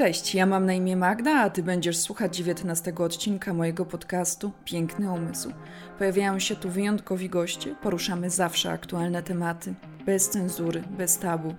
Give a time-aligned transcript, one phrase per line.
[0.00, 5.12] Cześć, ja mam na imię Magda, a ty będziesz słuchać 19 odcinka mojego podcastu Piękny
[5.12, 5.52] Umysł.
[5.98, 9.74] Pojawiają się tu wyjątkowi goście, poruszamy zawsze aktualne tematy,
[10.06, 11.54] bez cenzury, bez tabu.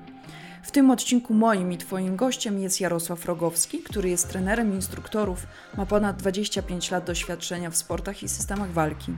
[0.64, 5.48] W tym odcinku moim i Twoim gościem jest Jarosław Rogowski, który jest trenerem instruktorów,
[5.78, 9.14] ma ponad 25 lat doświadczenia w sportach i systemach walki.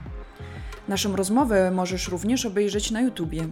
[0.88, 3.48] Naszą rozmowę możesz również obejrzeć na YouTubie.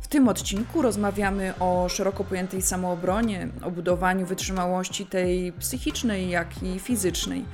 [0.00, 6.78] W tym odcinku rozmawiamy o szeroko pojętej samoobronie, o budowaniu wytrzymałości tej psychicznej, jak i
[6.78, 7.44] fizycznej,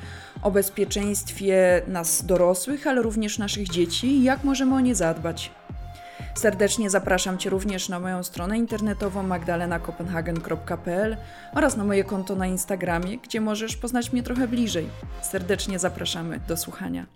[0.43, 5.51] o bezpieczeństwie nas dorosłych, ale również naszych dzieci i jak możemy o nie zadbać.
[6.35, 11.17] Serdecznie zapraszam Cię również na moją stronę internetową magdalenakopenhagen.pl
[11.55, 14.89] oraz na moje konto na Instagramie, gdzie możesz poznać mnie trochę bliżej.
[15.23, 17.07] Serdecznie zapraszamy do słuchania.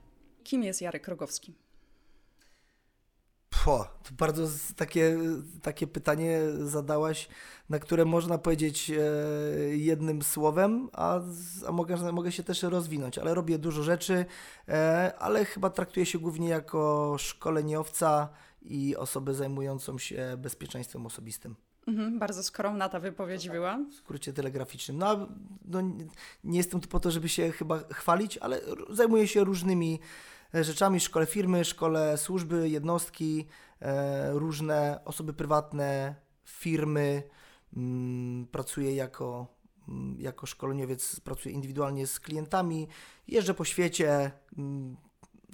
[0.44, 1.67] Kim jest Jarek Rogowski?
[3.64, 4.42] Po, to bardzo
[4.76, 5.18] takie,
[5.62, 7.28] takie pytanie zadałaś,
[7.68, 8.96] na które można powiedzieć e,
[9.76, 11.20] jednym słowem, a,
[11.68, 14.26] a mogę, mogę się też rozwinąć, ale robię dużo rzeczy,
[14.68, 18.28] e, ale chyba traktuję się głównie jako szkoleniowca
[18.62, 21.54] i osobę zajmującą się bezpieczeństwem osobistym.
[21.86, 23.78] Mhm, bardzo skromna ta wypowiedź no tak, była.
[23.90, 24.98] W skrócie telegraficznym.
[24.98, 25.28] No,
[25.64, 25.80] no,
[26.44, 30.00] nie jestem tu po to, żeby się chyba chwalić, ale zajmuję się różnymi
[30.54, 33.46] rzeczami, szkole firmy, szkole służby, jednostki,
[33.80, 37.22] e, różne osoby prywatne, firmy.
[37.76, 39.46] Mm, pracuję jako,
[39.88, 42.88] mm, jako szkoleniowiec, pracuję indywidualnie z klientami,
[43.28, 44.96] jeżdżę po świecie, mm,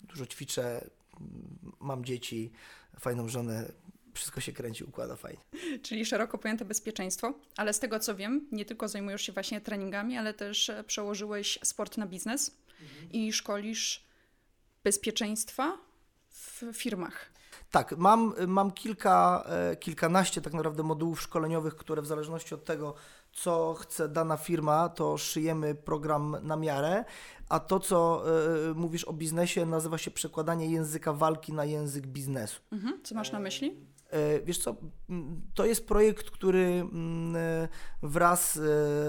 [0.03, 0.91] dużo ćwiczę,
[1.81, 2.53] mam dzieci,
[3.01, 3.73] fajną żonę,
[4.15, 5.41] wszystko się kręci, układa fajnie.
[5.83, 10.17] Czyli szeroko pojęte bezpieczeństwo, ale z tego co wiem, nie tylko zajmujesz się właśnie treningami,
[10.17, 13.13] ale też e, przełożyłeś sport na biznes mhm.
[13.13, 14.05] i szkolisz
[14.85, 15.79] bezpieczeństwa
[16.31, 17.35] w firmach.
[17.71, 22.95] Tak, mam, mam kilka, e, kilkanaście tak naprawdę modułów szkoleniowych, które w zależności od tego,
[23.33, 27.05] co chce dana firma, to szyjemy program na miarę,
[27.49, 28.25] a to, co
[28.71, 32.61] y, mówisz o biznesie, nazywa się przekładanie języka walki na język biznesu.
[32.73, 33.01] Mhm.
[33.05, 33.87] Co masz na myśli?
[34.15, 34.77] E, wiesz co,
[35.55, 36.85] to jest projekt, który
[37.35, 37.69] e,
[38.03, 38.61] wraz e,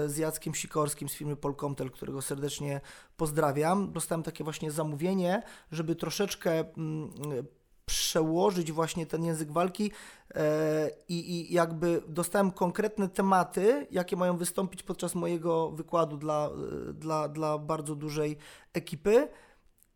[0.08, 2.80] z Jackiem Sikorskim z firmy Polkomtel, którego serdecznie
[3.16, 6.64] pozdrawiam, dostałem takie właśnie zamówienie, żeby troszeczkę
[7.86, 9.90] przełożyć właśnie ten język walki
[11.08, 16.50] i, i jakby dostałem konkretne tematy, jakie mają wystąpić podczas mojego wykładu dla,
[16.94, 18.36] dla, dla bardzo dużej
[18.72, 19.28] ekipy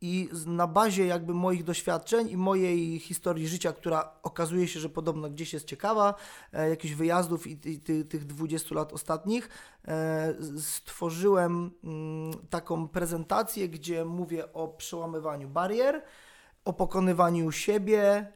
[0.01, 5.31] i na bazie jakby moich doświadczeń i mojej historii życia, która okazuje się, że podobno
[5.31, 6.15] gdzieś jest ciekawa,
[6.53, 9.49] e, jakichś wyjazdów i, i ty, tych 20 lat ostatnich,
[9.89, 16.03] e, stworzyłem mm, taką prezentację, gdzie mówię o przełamywaniu barier,
[16.65, 18.27] o pokonywaniu siebie e,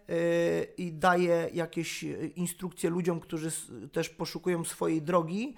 [0.76, 2.02] i daję jakieś
[2.36, 3.50] instrukcje ludziom, którzy
[3.92, 5.54] też poszukują swojej drogi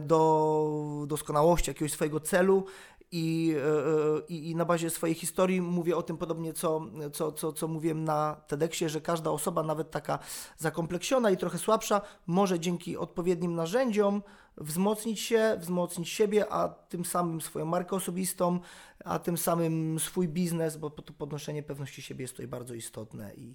[0.00, 2.66] do doskonałości, jakiegoś swojego celu
[3.12, 7.52] i, e, i, i, na bazie swojej historii mówię o tym podobnie, co, co, co,
[7.52, 10.18] co mówiłem na TEDxie, że każda osoba, nawet taka
[10.58, 14.22] zakompleksiona i trochę słabsza, może dzięki odpowiednim narzędziom
[14.56, 18.60] wzmocnić się, wzmocnić siebie, a tym samym swoją markę osobistą,
[19.04, 23.54] a tym samym swój biznes, bo to podnoszenie pewności siebie jest tutaj bardzo istotne i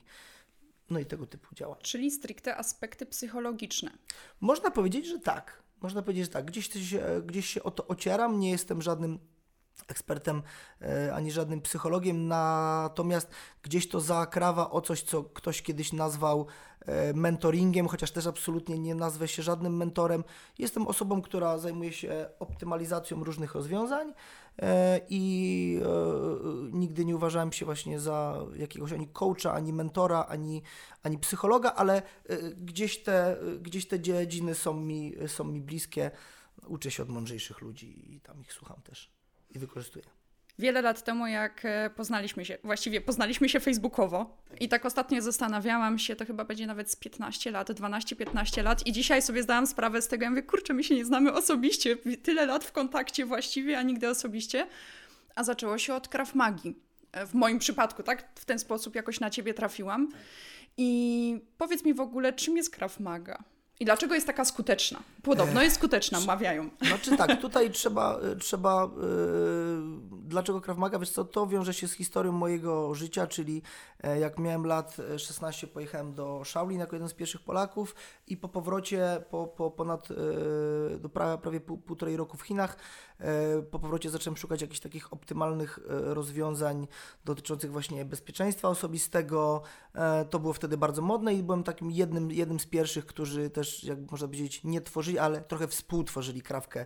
[0.90, 1.76] no i tego typu działa.
[1.76, 3.92] Czyli stricte aspekty psychologiczne.
[4.42, 5.64] Można powiedzieć, że tak.
[5.82, 6.46] Można powiedzieć, że tak.
[6.46, 9.20] Gdzieś, się, gdzieś się o to ocieram, nie jestem żadnym
[9.88, 10.44] ekspertem
[10.82, 13.30] e, ani żadnym psychologiem, natomiast
[13.64, 16.48] gdzieś to zakrawa o coś, co ktoś kiedyś nazwał
[16.86, 20.24] e, mentoringiem, chociaż też absolutnie nie nazwę się żadnym mentorem.
[20.58, 24.14] Jestem osobą, która zajmuje się optymalizacją różnych rozwiązań
[24.60, 25.82] e, i
[26.72, 30.62] nigdy nie uważałem się właśnie za jakiegoś ani coacha, ani mentora, ani,
[31.04, 32.02] ani psychologa, ale
[32.58, 36.12] gdzieś te, gdzieś te dziedziny są mi, są mi bliskie.
[36.68, 39.15] Uczę się od mądrzejszych ludzi i tam ich słucham też
[39.56, 40.06] i wykorzystuję.
[40.60, 46.00] Wiele lat temu, jak e, poznaliśmy się, właściwie poznaliśmy się facebookowo i tak ostatnio zastanawiałam
[46.00, 50.02] się, to chyba będzie nawet z 15 lat, 12-15 lat i dzisiaj sobie zdałam sprawę
[50.02, 53.80] z tego, ja mówię, kurczę, my się nie znamy osobiście, tyle lat w kontakcie właściwie,
[53.80, 54.68] a nigdy osobiście,
[55.36, 56.76] a zaczęło się od Krav Magi.
[57.12, 58.30] E, w moim przypadku, tak?
[58.36, 60.10] W ten sposób jakoś na Ciebie trafiłam.
[60.78, 63.44] I powiedz mi w ogóle, czym jest Krav Maga?
[63.80, 65.00] I dlaczego jest taka skuteczna?
[65.24, 66.70] Podobno jest skuteczna, mawiają.
[66.88, 69.82] Znaczy tak, tutaj trzeba, y, trzeba yy,
[70.12, 71.00] dlaczego Krav Maga?
[71.00, 73.62] Wiesz co, to wiąże się z historią mojego życia, czyli
[74.04, 77.96] e, jak miałem lat 16 pojechałem do Shaolin jako jeden z pierwszych Polaków
[78.28, 82.78] i po powrocie, po, po ponad yy, do prawie, prawie pół, półtorej roku w Chinach,
[83.20, 83.26] yy,
[83.72, 86.88] po powrocie zacząłem szukać jakichś takich optymalnych rozwiązań
[87.26, 89.62] dotyczących właśnie bezpieczeństwa osobistego.
[90.30, 93.84] To było wtedy bardzo modne i byłem takim jednym, jednym z pierwszych, którzy też też,
[93.84, 96.86] jak można powiedzieć, nie tworzyli, ale trochę współtworzyli krawkę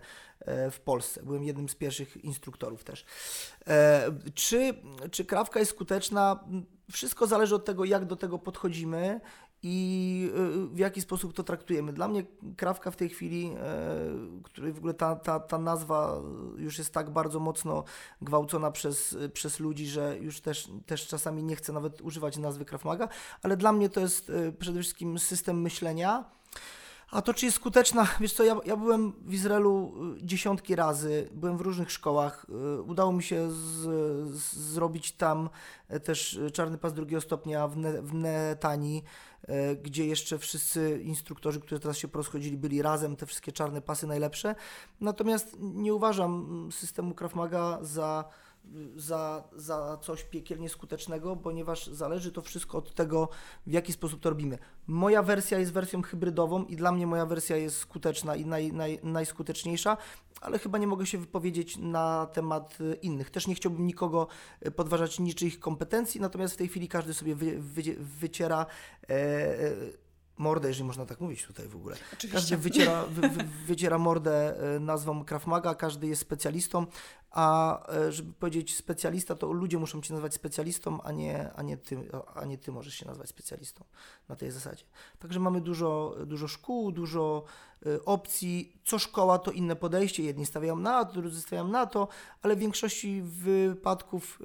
[0.71, 1.23] w Polsce.
[1.23, 3.05] Byłem jednym z pierwszych instruktorów też.
[3.67, 4.73] E, czy,
[5.11, 6.43] czy krawka jest skuteczna?
[6.91, 9.21] Wszystko zależy od tego, jak do tego podchodzimy
[9.63, 11.93] i y, w jaki sposób to traktujemy.
[11.93, 12.23] Dla mnie
[12.57, 16.21] krawka w tej chwili, e, której w ogóle ta, ta, ta nazwa
[16.57, 17.83] już jest tak bardzo mocno
[18.21, 23.07] gwałcona przez, przez ludzi, że już też, też czasami nie chcę nawet używać nazwy Krawmaga,
[23.43, 26.38] ale dla mnie to jest e, przede wszystkim system myślenia,
[27.11, 31.29] a to, czy jest skuteczna, wiesz co, ja, ja byłem w Izraelu y, dziesiątki razy,
[31.31, 32.45] byłem w różnych szkołach.
[32.77, 33.55] Y, udało mi się z,
[34.35, 35.49] z, zrobić tam
[35.87, 39.03] e, też czarny pas drugiego stopnia w, ne, w Netani,
[39.47, 44.07] e, gdzie jeszcze wszyscy instruktorzy, którzy teraz się porozchodzili, byli razem, te wszystkie czarne pasy
[44.07, 44.55] najlepsze.
[45.01, 48.25] Natomiast nie uważam mm, systemu Krav Maga za
[48.95, 53.29] za, za coś piekielnie skutecznego, ponieważ zależy to wszystko od tego,
[53.67, 54.57] w jaki sposób to robimy.
[54.87, 58.99] Moja wersja jest wersją hybrydową i dla mnie moja wersja jest skuteczna i naj, naj,
[59.03, 59.97] najskuteczniejsza,
[60.41, 63.29] ale chyba nie mogę się wypowiedzieć na temat innych.
[63.29, 64.27] Też nie chciałbym nikogo
[64.75, 68.65] podważać niczyich kompetencji, natomiast w tej chwili każdy sobie wy, wy, wyciera.
[69.09, 71.95] E, e, mordę, jeżeli można tak mówić tutaj w ogóle.
[72.13, 72.37] Oczywiście.
[72.37, 76.85] Każdy wyciera, wy, wy, wyciera mordę e, nazwą Krav Maga, każdy jest specjalistą,
[77.31, 81.77] a e, żeby powiedzieć specjalista, to ludzie muszą Cię nazywać specjalistą, a nie, a nie,
[81.77, 83.85] ty, a nie Ty możesz się nazwać specjalistą
[84.29, 84.85] na tej zasadzie.
[85.19, 87.43] Także mamy dużo, dużo szkół, dużo
[87.85, 88.81] e, opcji.
[88.85, 90.23] Co szkoła, to inne podejście.
[90.23, 92.07] Jedni stawiają na to, drudzy stawiają na to,
[92.41, 94.39] ale w większości wypadków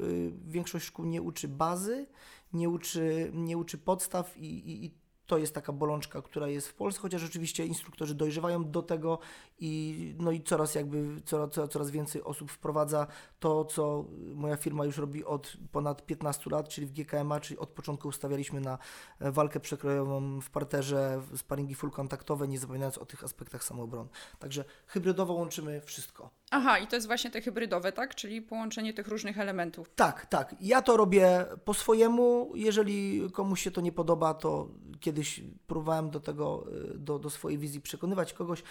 [0.47, 2.07] większość szkół nie uczy bazy,
[2.53, 6.75] nie uczy, nie uczy podstaw i, i, i to jest taka bolączka, która jest w
[6.75, 9.19] Polsce, chociaż oczywiście instruktorzy dojrzewają do tego
[9.59, 13.07] i, no i coraz jakby coraz, coraz więcej osób wprowadza
[13.39, 14.05] to, co
[14.35, 18.61] moja firma już robi od ponad 15 lat, czyli w GKMA, czyli od początku ustawialiśmy
[18.61, 18.79] na
[19.21, 24.09] e, walkę przekrojową w parterze, sparingi full kontaktowe, nie zapominając o tych aspektach samoobrony.
[24.39, 26.31] Także hybrydowo łączymy wszystko.
[26.51, 28.15] Aha, i to jest właśnie te hybrydowe, tak?
[28.15, 29.91] Czyli połączenie tych różnych elementów.
[29.95, 30.55] Tak, tak.
[30.61, 32.53] Ja to robię po swojemu.
[32.55, 34.69] Jeżeli komuś się to nie podoba, to
[35.01, 36.65] kiedyś próbowałem do tego,
[36.95, 38.63] y, do, do swojej wizji przekonywać kogoś.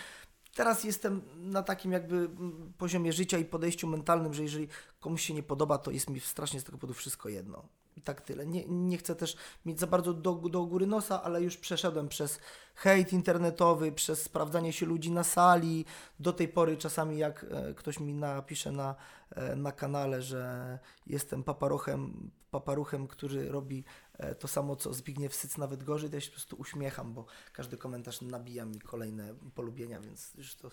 [0.56, 4.68] Teraz jestem na takim jakby mm, poziomie życia i podejściu mentalnym, że jeżeli
[5.00, 7.64] komuś się nie podoba, to jest mi strasznie z tego powodu wszystko jedno.
[7.98, 8.46] I tak tyle.
[8.46, 9.36] Nie, nie chcę też
[9.66, 12.40] mieć za bardzo do, do góry nosa, ale już przeszedłem przez
[12.76, 15.86] hejt internetowy, przez sprawdzanie się ludzi na sali.
[16.20, 18.96] Do tej pory czasami jak e, ktoś mi napisze na,
[19.30, 23.84] e, na kanale, że jestem paparuchem, paparuchem, który robi
[24.40, 27.78] to samo co Zbigniew Syc, nawet gorzej, to ja się po prostu uśmiecham, bo każdy
[27.78, 30.72] komentarz nabija mi kolejne polubienia, więc już to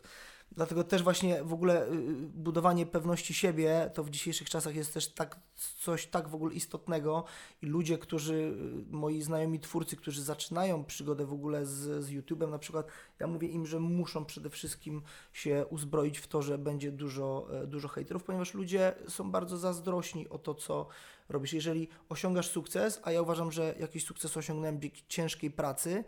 [0.52, 4.94] Dlatego też właśnie w ogóle y, y, budowanie pewności siebie to w dzisiejszych czasach jest
[4.94, 5.40] też tak,
[5.78, 7.24] coś tak w ogóle istotnego
[7.62, 8.56] i ludzie, którzy, y,
[8.90, 12.86] moi znajomi twórcy, którzy zaczynają przygodę w ogóle z, z YouTube'em na przykład,
[13.18, 15.02] ja mówię im, że muszą przede wszystkim
[15.32, 20.28] się uzbroić w to, że będzie dużo, e, dużo hejterów, ponieważ ludzie są bardzo zazdrośni
[20.28, 20.86] o to, co
[21.30, 21.52] robisz.
[21.52, 26.04] Jeżeli osiągasz sukces, a ja uważam, że jakiś sukces osiągnąłem dzięki ciężkiej pracy,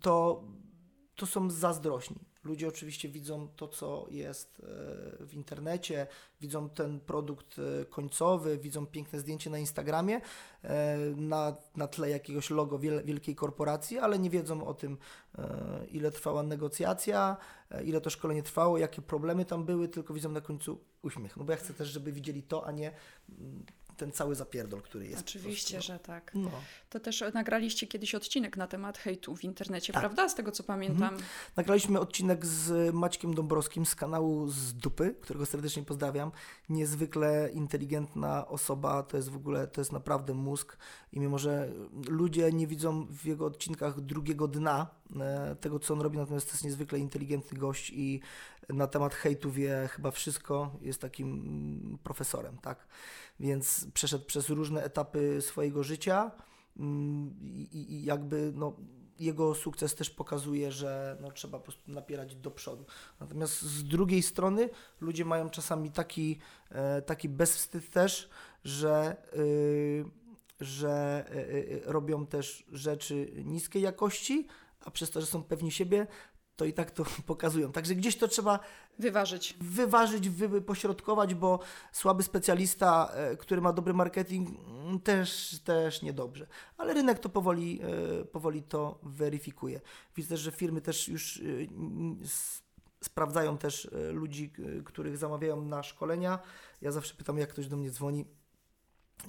[0.00, 0.44] to,
[1.14, 2.16] to są zazdrośni
[2.46, 6.06] Ludzie oczywiście widzą to, co jest e, w internecie,
[6.40, 10.20] widzą ten produkt e, końcowy, widzą piękne zdjęcie na Instagramie
[10.62, 14.98] e, na, na tle jakiegoś logo wielkiej korporacji, ale nie wiedzą o tym,
[15.88, 17.36] ile trwała negocjacja,
[17.84, 21.36] ile to szkolenie trwało, jakie problemy tam były, tylko widzą na końcu uśmiech.
[21.36, 22.92] No bo ja chcę też, żeby widzieli to, a nie
[23.28, 23.64] mm,
[23.96, 25.22] ten cały zapierdol, który jest.
[25.22, 26.32] Oczywiście, że tak.
[26.34, 26.50] No.
[26.90, 30.02] To też nagraliście kiedyś odcinek na temat hejtu w internecie, tak.
[30.02, 30.28] prawda?
[30.28, 31.08] Z tego co pamiętam.
[31.14, 31.22] Mhm.
[31.56, 36.32] Nagraliśmy odcinek z Maćkiem Dąbrowskim z kanału z Dupy, którego serdecznie pozdrawiam.
[36.68, 40.76] Niezwykle inteligentna osoba, to jest w ogóle, to jest naprawdę mózg
[41.12, 41.72] i mimo, że
[42.08, 44.86] ludzie nie widzą w jego odcinkach drugiego dna
[45.20, 48.20] e, tego, co on robi, natomiast to jest niezwykle inteligentny gość i
[48.68, 52.86] na temat hejtu wie chyba wszystko, jest takim profesorem, tak?
[53.40, 56.30] Więc przeszedł przez różne etapy swojego życia
[56.76, 58.76] mm, i, i jakby no,
[59.18, 62.84] jego sukces też pokazuje, że no, trzeba po prostu napierać do przodu.
[63.20, 66.38] Natomiast z drugiej strony ludzie mają czasami taki,
[66.70, 68.28] e, taki bezwstyd też,
[68.64, 70.04] że, yy,
[70.60, 71.24] że
[71.70, 74.46] yy, robią też rzeczy niskiej jakości,
[74.80, 76.06] a przez to, że są pewni siebie,
[76.56, 77.72] to i tak to pokazują.
[77.72, 78.60] Także gdzieś to trzeba
[78.98, 81.60] wyważyć, wyważyć wy, pośrodkować, bo
[81.92, 86.46] słaby specjalista, e, który ma dobry marketing, mm, też, też niedobrze.
[86.78, 89.80] Ale rynek to powoli, e, powoli to weryfikuje.
[90.16, 91.42] Widzę też, że firmy też już e,
[93.00, 94.52] sprawdzają też ludzi,
[94.84, 96.38] których zamawiają na szkolenia.
[96.82, 98.24] Ja zawsze pytam, jak ktoś do mnie dzwoni,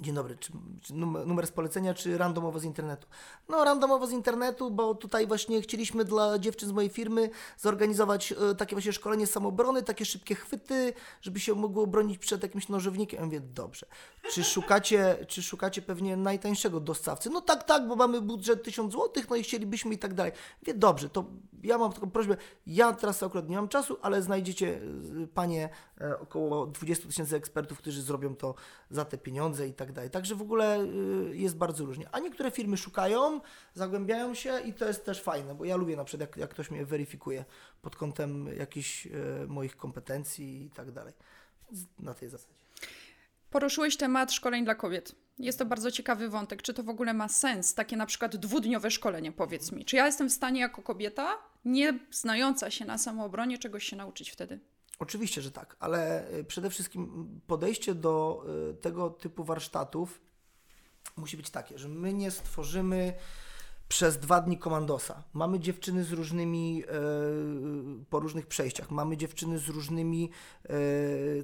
[0.00, 0.52] Dzień dobry, czy,
[0.82, 3.06] czy numer z polecenia, czy randomowo z internetu?
[3.48, 8.54] No, randomowo z internetu, bo tutaj właśnie chcieliśmy dla dziewczyn z mojej firmy zorganizować e,
[8.54, 13.20] takie właśnie szkolenie samobrony, takie szybkie chwyty, żeby się mogło bronić przed jakimś nożownikiem.
[13.20, 13.86] Ja mówię, dobrze.
[14.30, 17.30] Czy szukacie, czy szukacie pewnie najtańszego dostawcy?
[17.30, 20.32] No tak, tak, bo mamy budżet 1000 zł, no i chcielibyśmy i tak dalej.
[20.62, 21.24] Mówię, dobrze, to
[21.62, 24.80] ja mam taką prośbę, ja teraz akurat nie mam czasu, ale znajdziecie,
[25.22, 25.68] e, panie,
[26.00, 28.54] e, około 20 tysięcy ekspertów, którzy zrobią to
[28.90, 30.10] za te pieniądze i tak dalej.
[30.10, 30.84] Także w ogóle
[31.30, 32.08] y, jest bardzo różnie.
[32.12, 33.40] A niektóre firmy szukają,
[33.74, 36.70] zagłębiają się i to jest też fajne, bo ja lubię na przykład, jak, jak ktoś
[36.70, 37.44] mnie weryfikuje
[37.82, 39.10] pod kątem jakichś y,
[39.48, 41.14] moich kompetencji i tak dalej.
[41.98, 42.54] Na tej zasadzie.
[43.50, 45.14] Poruszyłeś temat szkoleń dla kobiet.
[45.38, 46.62] Jest to bardzo ciekawy wątek.
[46.62, 47.74] Czy to w ogóle ma sens?
[47.74, 49.84] Takie na przykład dwudniowe szkolenie, powiedz mi.
[49.84, 54.30] Czy ja jestem w stanie jako kobieta, nie znająca się na samoobronie, czegoś się nauczyć
[54.30, 54.60] wtedy?
[54.98, 60.20] Oczywiście, że tak, ale y, przede wszystkim podejście do y, tego typu warsztatów
[61.16, 63.14] musi być takie, że my nie stworzymy
[63.88, 65.22] przez dwa dni komandosa.
[65.32, 66.84] Mamy dziewczyny z różnymi,
[68.02, 70.30] y, po różnych przejściach, mamy dziewczyny z różnymi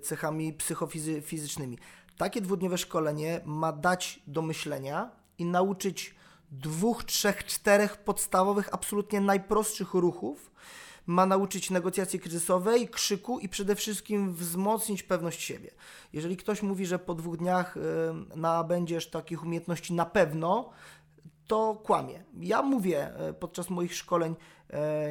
[0.02, 1.78] cechami psychofizycznymi.
[2.18, 6.14] Takie dwudniowe szkolenie ma dać do myślenia i nauczyć
[6.50, 10.50] dwóch, trzech, czterech podstawowych, absolutnie najprostszych ruchów,
[11.06, 15.70] ma nauczyć negocjacji kryzysowej, krzyku i przede wszystkim wzmocnić pewność siebie.
[16.12, 17.75] Jeżeli ktoś mówi, że po dwóch dniach
[18.37, 20.70] nabędziesz takich umiejętności na pewno,
[21.46, 22.25] to kłamie.
[22.40, 24.34] Ja mówię e, podczas moich szkoleń,
[24.70, 25.08] e,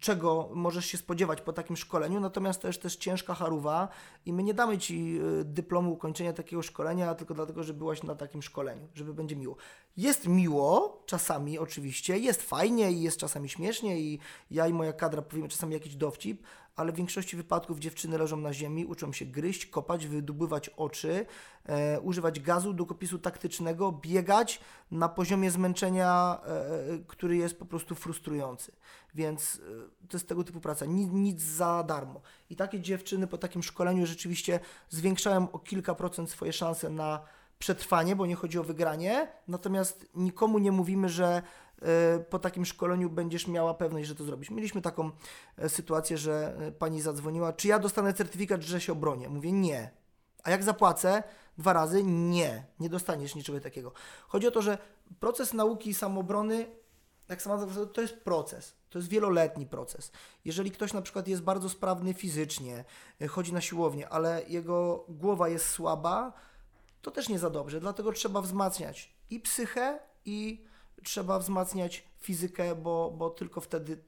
[0.00, 3.88] czego możesz się spodziewać po takim szkoleniu, natomiast to jest też ciężka haruwa
[4.26, 8.14] i my nie damy Ci e, dyplomu ukończenia takiego szkolenia tylko dlatego, że byłaś na
[8.14, 9.56] takim szkoleniu, żeby będzie miło.
[9.96, 14.18] Jest miło, czasami oczywiście, jest fajnie i jest czasami śmiesznie i
[14.50, 16.42] ja i moja kadra powiemy czasami jakiś dowcip,
[16.76, 21.26] ale w większości wypadków dziewczyny leżą na ziemi, uczą się gryźć, kopać, wydubywać oczy,
[21.64, 27.94] e, używać gazu, długopisu taktycznego, biegać na poziomie zmęczenia, e, e który jest po prostu
[27.94, 28.72] frustrujący.
[29.14, 29.60] Więc
[30.04, 32.20] e, to jest tego typu praca, nic, nic za darmo.
[32.50, 37.20] I takie dziewczyny po takim szkoleniu rzeczywiście zwiększają o kilka procent swoje szanse na
[37.58, 41.42] przetrwanie, bo nie chodzi o wygranie, natomiast nikomu nie mówimy, że
[42.30, 44.50] po takim szkoleniu będziesz miała pewność, że to zrobisz.
[44.50, 45.10] Mieliśmy taką
[45.56, 49.28] e, sytuację, że e, pani zadzwoniła, czy ja dostanę certyfikat, że się obronię?
[49.28, 49.90] Mówię nie.
[50.42, 51.22] A jak zapłacę
[51.58, 52.02] dwa razy?
[52.04, 52.66] Nie.
[52.80, 53.92] Nie dostaniesz niczego takiego.
[54.28, 54.78] Chodzi o to, że
[55.20, 56.66] proces nauki samobrony,
[57.28, 58.76] jak sama to jest proces.
[58.90, 60.12] To jest wieloletni proces.
[60.44, 62.84] Jeżeli ktoś na przykład jest bardzo sprawny fizycznie,
[63.28, 66.32] chodzi na siłownię, ale jego głowa jest słaba,
[67.02, 67.80] to też nie za dobrze.
[67.80, 70.66] Dlatego trzeba wzmacniać i psychę, i
[71.04, 73.98] trzeba wzmacniać fizykę, bo, bo tylko wtedy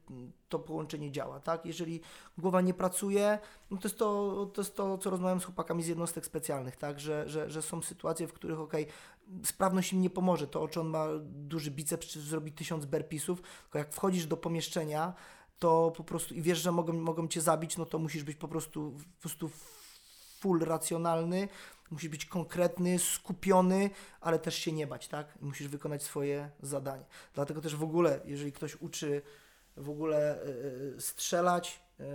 [0.49, 1.65] to połączenie działa, tak?
[1.65, 2.01] Jeżeli
[2.37, 3.39] głowa nie pracuje,
[3.71, 6.99] no to jest to, to, jest to co rozmawiam z chłopakami z jednostek specjalnych, tak?
[6.99, 8.73] Że, że, że są sytuacje, w których ok,
[9.43, 13.41] sprawność im nie pomoże, to o czym on ma duży biceps, czy zrobi tysiąc berpisów,
[13.63, 15.13] tylko jak wchodzisz do pomieszczenia,
[15.59, 18.47] to po prostu i wiesz, że mogą, mogą cię zabić, no to musisz być po
[18.47, 19.49] prostu, po prostu
[20.39, 21.47] full racjonalny,
[21.91, 23.89] musisz być konkretny, skupiony,
[24.21, 25.37] ale też się nie bać, tak?
[25.41, 27.05] I musisz wykonać swoje zadanie.
[27.33, 29.21] Dlatego też w ogóle, jeżeli ktoś uczy
[29.77, 30.39] w ogóle
[30.93, 32.05] yy, strzelać, yy,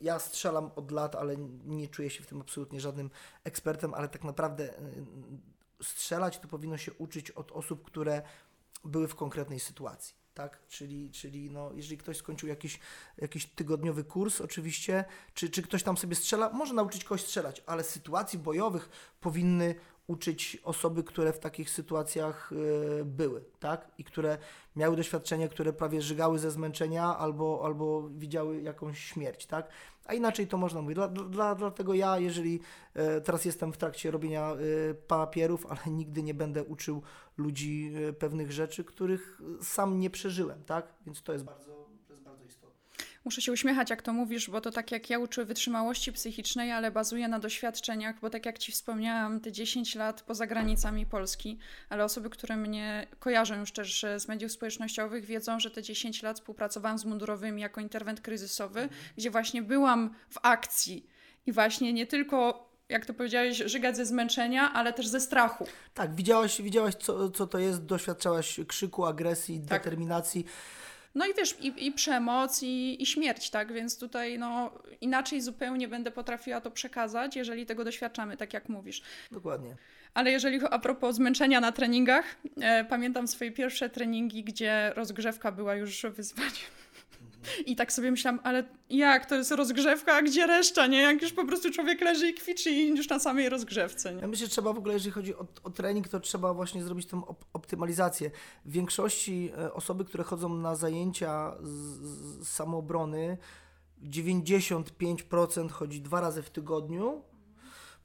[0.00, 3.10] ja strzelam od lat, ale nie czuję się w tym absolutnie żadnym
[3.44, 8.22] ekspertem, ale tak naprawdę yy, strzelać to powinno się uczyć od osób, które
[8.84, 10.66] były w konkretnej sytuacji tak?
[10.68, 12.80] Czyli, czyli no, jeżeli ktoś skończył jakiś,
[13.18, 17.84] jakiś tygodniowy kurs, oczywiście, czy, czy ktoś tam sobie strzela, może nauczyć kogoś strzelać, ale
[17.84, 18.88] sytuacji bojowych
[19.20, 19.74] powinny
[20.12, 23.90] uczyć osoby, które w takich sytuacjach y, były, tak?
[23.98, 24.38] I które
[24.76, 29.68] miały doświadczenia, które prawie żygały ze zmęczenia albo, albo widziały jakąś śmierć, tak?
[30.06, 30.94] A inaczej to można mówić.
[30.94, 32.60] Dla, dla, dlatego ja, jeżeli
[32.94, 37.02] e, teraz jestem w trakcie robienia e, papierów, ale nigdy nie będę uczył
[37.36, 40.94] ludzi e, pewnych rzeczy, których sam nie przeżyłem, tak?
[41.06, 41.91] Więc to jest bardzo
[43.24, 46.90] Muszę się uśmiechać, jak to mówisz, bo to tak jak ja uczę wytrzymałości psychicznej, ale
[46.90, 52.04] bazuje na doświadczeniach, bo tak jak Ci wspomniałam, te 10 lat poza granicami Polski, ale
[52.04, 56.98] osoby, które mnie kojarzą już też z mediów społecznościowych, wiedzą, że te 10 lat współpracowałam
[56.98, 59.00] z mundurowymi jako interwent kryzysowy, mhm.
[59.16, 61.06] gdzie właśnie byłam w akcji
[61.46, 65.66] i właśnie nie tylko jak to powiedziałeś, żygać ze zmęczenia, ale też ze strachu.
[65.94, 69.68] Tak, widziałaś, widziałaś co, co to jest, doświadczałaś krzyku, agresji, tak.
[69.68, 70.46] determinacji.
[71.14, 73.72] No i wiesz, i, i przemoc, i, i śmierć, tak?
[73.72, 79.02] Więc tutaj no, inaczej zupełnie będę potrafiła to przekazać, jeżeli tego doświadczamy, tak jak mówisz.
[79.30, 79.76] Dokładnie.
[80.14, 82.24] Ale jeżeli a propos zmęczenia na treningach,
[82.60, 86.81] e, pamiętam swoje pierwsze treningi, gdzie rozgrzewka była już wyzwaniem.
[87.66, 91.02] I tak sobie myślałam, ale jak, to jest rozgrzewka, a gdzie reszta, nie?
[91.02, 94.20] Jak już po prostu człowiek leży i kwiczy i już na samej rozgrzewce, nie?
[94.20, 97.06] Ja myślę, że trzeba w ogóle, jeżeli chodzi o, o trening, to trzeba właśnie zrobić
[97.06, 98.30] tą op optymalizację.
[98.64, 101.70] W większości e, osoby, które chodzą na zajęcia z,
[102.46, 103.38] z samoobrony,
[104.04, 107.22] 95% chodzi dwa razy w tygodniu,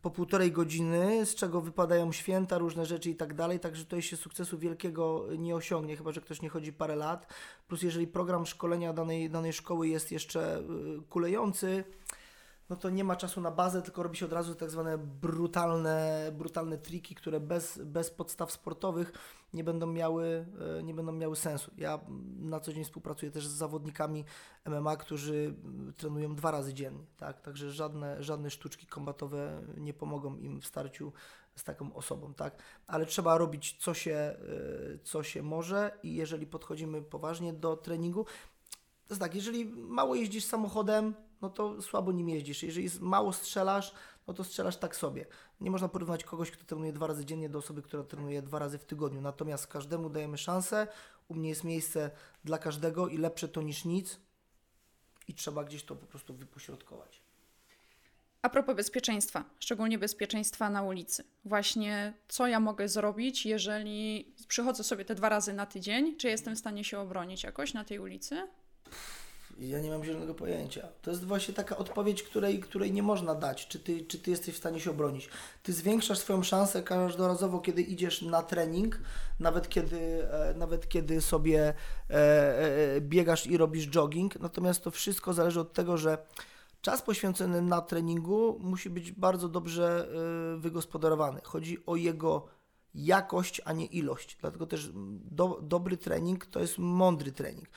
[0.07, 4.17] po półtorej godziny, z czego wypadają święta, różne rzeczy i tak dalej, także tutaj się
[4.17, 7.33] sukcesu wielkiego nie osiągnie, chyba że ktoś nie chodzi parę lat.
[7.67, 10.63] Plus jeżeli program szkolenia danej, danej szkoły jest jeszcze y,
[11.09, 11.83] kulejący,
[12.69, 16.29] no to nie ma czasu na bazę, tylko robi się od razu tak zwane brutalne,
[16.37, 19.13] brutalne triki, które bez, bez podstaw sportowych
[19.53, 20.45] nie będą, miały,
[20.79, 21.71] e, nie będą miały sensu.
[21.77, 21.99] Ja
[22.39, 24.25] na co dzień współpracuję też z zawodnikami
[24.65, 25.55] MMA, którzy
[25.97, 27.41] trenują dwa razy dziennie, tak?
[27.41, 31.13] także żadne, żadne sztuczki kombatowe nie pomogą im w starciu
[31.55, 32.63] z taką osobą, tak?
[32.87, 34.37] Ale trzeba robić co się, e,
[35.03, 38.25] co się może i jeżeli podchodzimy poważnie do treningu,
[39.07, 42.63] to jest tak, jeżeli mało jeździsz samochodem, no to słabo nim jeździsz.
[42.63, 43.93] Jeżeli mało strzelasz,
[44.27, 45.25] no to strzelasz tak sobie.
[45.61, 48.77] Nie można porównać kogoś, kto trenuje dwa razy dziennie do osoby, która trenuje dwa razy
[48.77, 49.21] w tygodniu.
[49.21, 50.87] Natomiast każdemu dajemy szansę,
[51.27, 52.11] u mnie jest miejsce
[52.43, 54.19] dla każdego i lepsze to niż nic
[55.27, 57.21] i trzeba gdzieś to po prostu wypośrodkować.
[58.41, 61.23] A propos bezpieczeństwa, szczególnie bezpieczeństwa na ulicy.
[61.45, 66.55] Właśnie co ja mogę zrobić, jeżeli przychodzę sobie te dwa razy na tydzień, czy jestem
[66.55, 68.47] w stanie się obronić jakoś na tej ulicy?
[69.59, 70.87] Ja nie mam zielonego pojęcia.
[71.01, 73.67] To jest właśnie taka odpowiedź, której, której nie można dać.
[73.67, 75.29] Czy ty, czy ty jesteś w stanie się obronić?
[75.63, 78.99] Ty zwiększasz swoją szansę każdorazowo, kiedy idziesz na trening,
[79.39, 81.73] nawet kiedy, e, nawet kiedy sobie
[82.09, 82.13] e,
[82.95, 84.39] e, biegasz i robisz jogging.
[84.39, 86.17] Natomiast to wszystko zależy od tego, że
[86.81, 90.07] czas poświęcony na treningu musi być bardzo dobrze
[90.57, 91.41] wygospodarowany.
[91.43, 92.47] Chodzi o jego
[92.95, 94.37] jakość, a nie ilość.
[94.41, 94.89] Dlatego też
[95.31, 97.69] do, dobry trening to jest mądry trening.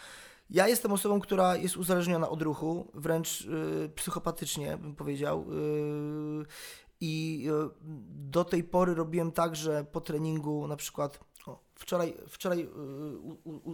[0.51, 5.47] Ja jestem osobą, która jest uzależniona od ruchu, wręcz yy, psychopatycznie bym powiedział.
[5.51, 6.47] Yy,
[7.01, 7.71] I yy,
[8.11, 12.69] do tej pory robiłem tak, że po treningu na przykład o, wczoraj, wczoraj y,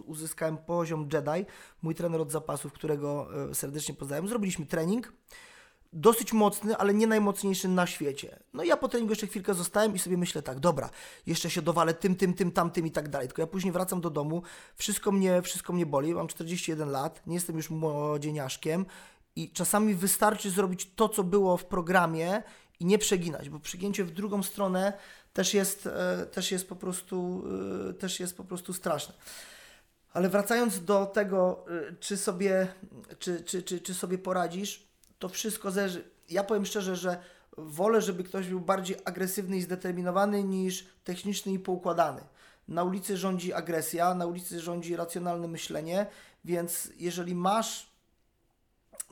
[0.06, 1.46] uzyskałem poziom Jedi,
[1.82, 4.28] mój trener od zapasów, którego y, serdecznie pozdrawiam.
[4.28, 5.12] Zrobiliśmy trening
[5.96, 8.38] dosyć mocny, ale nie najmocniejszy na świecie.
[8.54, 10.90] No i ja po treningu jeszcze chwilkę zostałem i sobie myślę tak, dobra,
[11.26, 13.28] jeszcze się dowalę tym, tym, tym, tamtym i tak dalej.
[13.28, 14.42] Tylko ja później wracam do domu,
[14.76, 18.86] wszystko mnie, wszystko mnie boli, mam 41 lat, nie jestem już młodzieniaszkiem
[19.36, 22.42] i czasami wystarczy zrobić to, co było w programie
[22.80, 24.92] i nie przeginać, bo przegięcie w drugą stronę
[25.32, 27.44] też jest, e, też jest po prostu,
[27.90, 29.14] e, też jest po prostu straszne.
[30.12, 32.68] Ale wracając do tego, e, czy sobie,
[33.18, 34.85] czy, czy, czy, czy sobie poradzisz,
[35.18, 36.04] to wszystko zależy.
[36.28, 37.22] Ja powiem szczerze, że
[37.56, 42.22] wolę, żeby ktoś był bardziej agresywny i zdeterminowany niż techniczny i poukładany.
[42.68, 46.06] Na ulicy rządzi agresja, na ulicy rządzi racjonalne myślenie,
[46.44, 47.90] więc jeżeli masz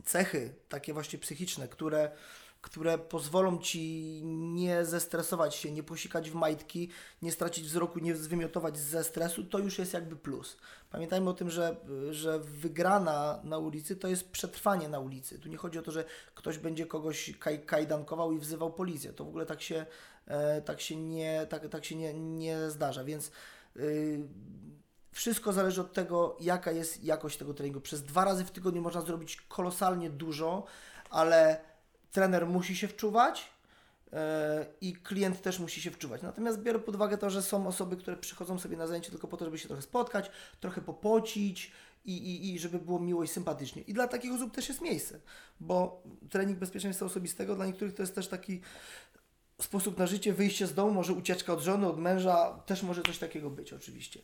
[0.05, 2.11] cechy takie właśnie psychiczne, które
[2.65, 6.89] które pozwolą ci nie zestresować się, nie posikać w majtki,
[7.23, 10.57] nie stracić wzroku, nie zwymiotować ze stresu, to już jest jakby plus.
[10.91, 11.77] Pamiętajmy o tym, że,
[12.11, 15.39] że wygrana na ulicy to jest przetrwanie na ulicy.
[15.39, 19.13] Tu nie chodzi o to, że ktoś będzie kogoś kaj, kajdankował i wzywał policję.
[19.13, 19.87] To w ogóle tak się,
[20.27, 23.31] e, tak się, nie, tak, tak się nie, nie zdarza, więc
[23.77, 24.29] yy,
[25.13, 27.81] wszystko zależy od tego, jaka jest jakość tego treningu.
[27.81, 30.65] Przez dwa razy w tygodniu można zrobić kolosalnie dużo,
[31.11, 31.74] ale
[32.15, 33.51] trener musi się wczuwać
[34.13, 36.23] e, i klient też musi się wczuwać.
[36.23, 39.37] Natomiast biorę pod uwagę to, że są osoby, które przychodzą sobie na zajęcie tylko po
[39.37, 41.73] to, żeby się trochę spotkać, trochę popocić
[42.05, 43.83] i, i, i żeby było miło i sympatycznie.
[43.83, 45.21] I dla takich osób też jest miejsce,
[45.61, 48.61] bo trening bezpieczeństwa osobistego dla niektórych to jest też taki
[49.61, 53.19] sposób na życie, wyjście z domu, może ucieczka od żony, od męża, też może coś
[53.19, 54.21] takiego być oczywiście.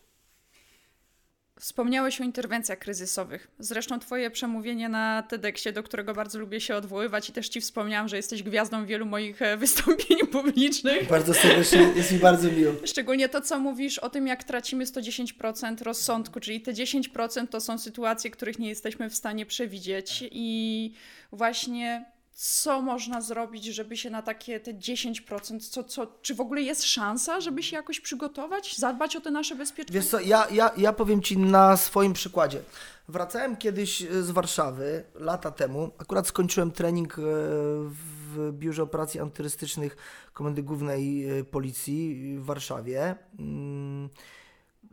[1.60, 3.50] Wspomniałeś o interwencjach kryzysowych.
[3.58, 8.08] Zresztą Twoje przemówienie na TEDxie, do którego bardzo lubię się odwoływać i też Ci wspomniałam,
[8.08, 11.08] że jesteś gwiazdą wielu moich e, wystąpień publicznych.
[11.08, 12.72] Bardzo serdecznie, jest mi bardzo miło.
[12.84, 17.78] Szczególnie to, co mówisz o tym, jak tracimy 110% rozsądku, czyli te 10% to są
[17.78, 20.92] sytuacje, których nie jesteśmy w stanie przewidzieć i
[21.32, 22.04] właśnie
[22.42, 26.84] co można zrobić, żeby się na takie te 10%, co, co, czy w ogóle jest
[26.84, 29.94] szansa, żeby się jakoś przygotować, zadbać o te nasze bezpieczeństwo?
[29.94, 32.62] Wiesz co, ja, ja, ja powiem Ci na swoim przykładzie.
[33.08, 39.96] Wracałem kiedyś e, z Warszawy, lata temu, akurat skończyłem trening e, w Biurze Operacji Antyrystycznych
[40.32, 43.14] Komendy Głównej e, Policji w Warszawie.
[43.38, 44.08] Mm,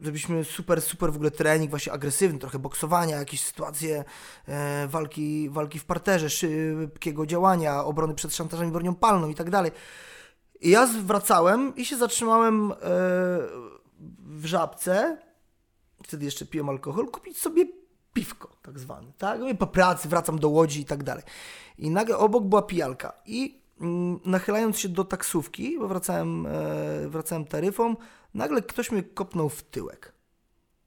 [0.02, 4.04] żebyśmy super, super w ogóle trening właśnie agresywny, trochę boksowania, jakieś sytuacje
[4.48, 9.50] e, walki, walki w parterze, szybkiego działania, obrony przed szantażem i bronią palną i tak
[9.50, 9.72] dalej.
[10.62, 12.76] I ja wracałem i się zatrzymałem e,
[14.20, 15.18] w Żabce,
[16.04, 17.66] wtedy jeszcze piłem alkohol, kupić sobie
[18.14, 19.40] piwko tak zwane, tak?
[19.40, 21.24] No i po pracy wracam do Łodzi i tak dalej.
[21.78, 27.46] I nagle obok była pijalka i mm, nachylając się do taksówki, bo wracałem, e, wracałem
[27.46, 27.96] taryfą,
[28.34, 30.13] nagle ktoś mnie kopnął w tyłek.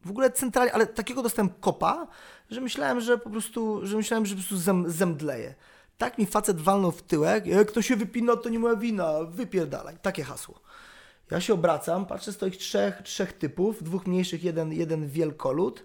[0.05, 2.07] W ogóle centralnie, ale takiego dostałem kopa,
[2.51, 5.55] że myślałem, że po prostu, że myślałem, że po prostu zem, zemdleję.
[5.99, 9.97] Tak mi facet walnął w tyłek, jak kto się wypina, to nie moja wina, wypierdalaj.
[10.03, 10.61] Takie hasło.
[11.31, 15.85] Ja się obracam, patrzę, stoi trzech, trzech typów, dwóch mniejszych, jeden, jeden wielkolud.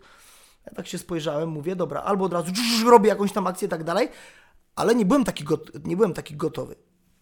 [0.66, 2.52] Ja tak się spojrzałem, mówię, dobra, albo od razu
[2.86, 4.10] robię jakąś tam akcję i tak dalej,
[4.76, 6.76] ale nie byłem taki, got- nie byłem taki gotowy.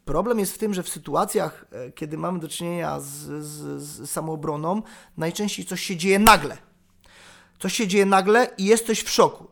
[0.05, 4.09] Problem jest w tym, że w sytuacjach, e, kiedy mamy do czynienia z, z, z
[4.09, 4.81] samoobroną,
[5.17, 6.57] najczęściej coś się dzieje nagle.
[7.59, 9.47] Coś się dzieje nagle i jesteś w szoku.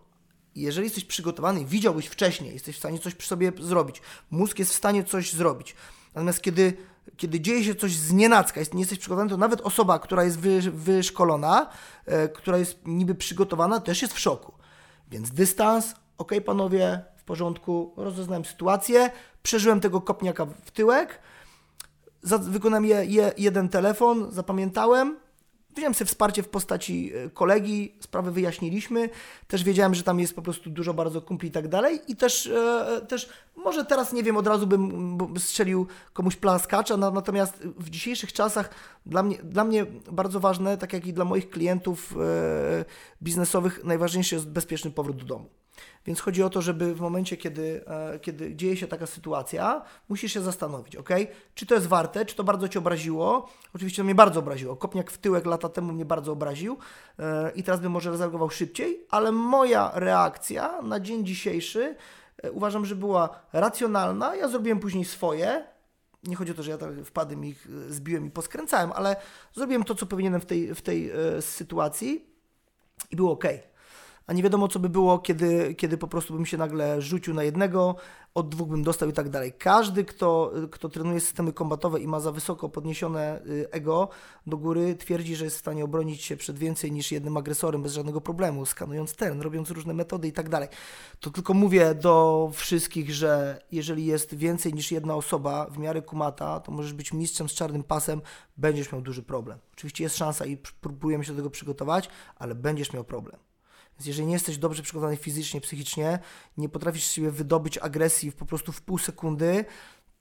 [0.56, 4.76] Jeżeli jesteś przygotowany, widziałbyś wcześniej, jesteś w stanie coś przy sobie zrobić, mózg jest w
[4.76, 5.76] stanie coś zrobić.
[6.16, 6.78] Natomiast kiedy,
[7.18, 10.62] kiedy dzieje się coś z nienacka, nie jesteś przygotowany, to nawet osoba, która jest wy,
[10.62, 11.70] wyszkolona,
[12.06, 14.54] e, która jest niby przygotowana, też jest w szoku.
[15.12, 19.10] Więc dystans, ok panowie, w porządku, rozeznałem sytuację,
[19.44, 21.20] przeżyłem tego kopniaka w tyłek,
[22.40, 25.16] wykonałem je, je, jeden telefon, zapamiętałem,
[25.76, 29.10] Wziąłem sobie wsparcie w postaci e, kolegi, sprawę wyjaśniliśmy.
[29.48, 32.00] Też wiedziałem, że tam jest po prostu dużo bardzo kumpli i tak dalej.
[32.08, 37.12] I też, e, też może teraz, nie wiem, od razu bym strzelił komuś plaskacza, no,
[37.12, 38.70] natomiast w dzisiejszych czasach
[39.06, 42.86] dla mnie, dla mnie bardzo ważne, tak jak i dla moich klientów e,
[43.24, 45.50] biznesowych, najważniejszy jest bezpieczny powrót do domu.
[46.06, 50.34] Więc chodzi o to, żeby w momencie, kiedy, e, kiedy dzieje się taka sytuacja, musisz
[50.34, 51.10] się zastanowić, ok?
[51.56, 53.50] Czy to jest warte, czy to bardzo Cię obraziło?
[53.76, 54.76] Oczywiście to mnie bardzo obraziło.
[54.76, 56.78] Kopniak w tyłek lata temu mnie bardzo obraził
[57.20, 61.96] e, i teraz bym może zareagował szybciej, ale moja reakcja na dzień dzisiejszy
[62.44, 64.36] e, uważam, że była racjonalna.
[64.36, 65.64] Ja zrobiłem później swoje,
[66.24, 69.16] nie chodzi o to, że ja tak wpadłem ich, zbiłem i poskręcałem, ale
[69.54, 72.26] zrobiłem to, co powinienem w tej, w tej sytuacji
[73.12, 73.46] i było ok
[74.32, 77.44] a nie wiadomo, co by było, kiedy, kiedy po prostu bym się nagle rzucił na
[77.44, 77.96] jednego,
[78.34, 79.54] od dwóch bym dostał i tak dalej.
[79.54, 84.10] Każdy, kto, kto trenuje systemy kombatowe i ma za wysoko podniesione y, ego
[84.48, 87.94] do góry, twierdzi, że jest w stanie obronić się przed więcej niż jednym agresorem bez
[87.94, 90.70] żadnego problemu, skanując teren, robiąc różne metody i tak dalej.
[91.20, 96.60] To tylko mówię do wszystkich, że jeżeli jest więcej niż jedna osoba w miarę kumata,
[96.60, 98.22] to możesz być mistrzem z czarnym pasem,
[98.58, 99.60] będziesz miał duży problem.
[99.74, 103.51] Oczywiście jest szansa i próbujemy się do tego przygotować, ale będziesz miał problem.
[104.02, 106.20] Więc jeżeli nie jesteś dobrze przygotowany fizycznie, psychicznie,
[106.58, 109.66] nie potrafisz siebie wydobyć agresji po prostu w pół sekundy,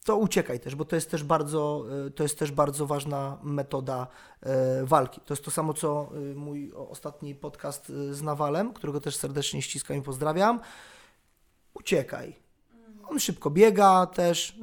[0.04, 4.06] to uciekaj też, bo to jest też bardzo, e, to jest też bardzo ważna metoda
[4.42, 5.20] e, walki.
[5.20, 9.96] To jest to samo, co e, mój ostatni podcast z Nawalem, którego też serdecznie ściskam
[9.96, 10.60] i pozdrawiam.
[11.74, 12.49] Uciekaj.
[13.10, 14.58] On szybko biega też,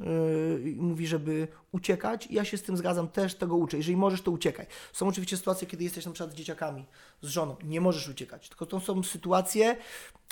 [0.64, 3.76] yy, mówi, żeby uciekać i ja się z tym zgadzam, też tego uczę.
[3.76, 4.66] Jeżeli możesz, to uciekaj.
[4.92, 6.84] Są oczywiście sytuacje, kiedy jesteś na przykład z dzieciakami,
[7.22, 9.76] z żoną, nie możesz uciekać, tylko to są sytuacje,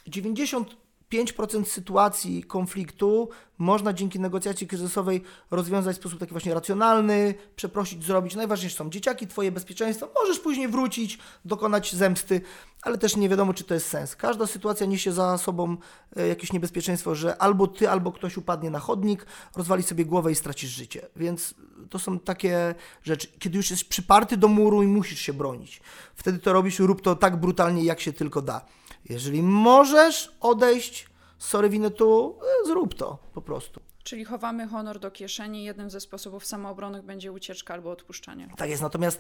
[0.07, 8.05] 90 5% sytuacji konfliktu można dzięki negocjacji kryzysowej rozwiązać w sposób taki właśnie racjonalny, przeprosić,
[8.05, 8.35] zrobić.
[8.35, 10.09] Najważniejsze są dzieciaki, Twoje bezpieczeństwo.
[10.15, 12.41] Możesz później wrócić, dokonać zemsty,
[12.83, 14.17] ale też nie wiadomo, czy to jest sens.
[14.17, 15.77] Każda sytuacja niesie za sobą
[16.17, 20.35] e, jakieś niebezpieczeństwo, że albo Ty, albo ktoś upadnie na chodnik, rozwali sobie głowę i
[20.35, 21.07] stracisz życie.
[21.17, 21.55] Więc
[21.91, 25.81] to są takie rzeczy, kiedy już jesteś przyparty do muru i musisz się bronić.
[26.15, 28.67] Wtedy to robisz, rób to tak brutalnie, jak się tylko da.
[29.09, 33.81] Jeżeli możesz odejść, sorry winetu, e, zrób to po prostu.
[34.03, 35.65] Czyli chowamy honor do kieszeni.
[35.65, 38.49] Jednym ze sposobów samoobronnych będzie ucieczka albo odpuszczanie.
[38.57, 39.19] Tak jest, natomiast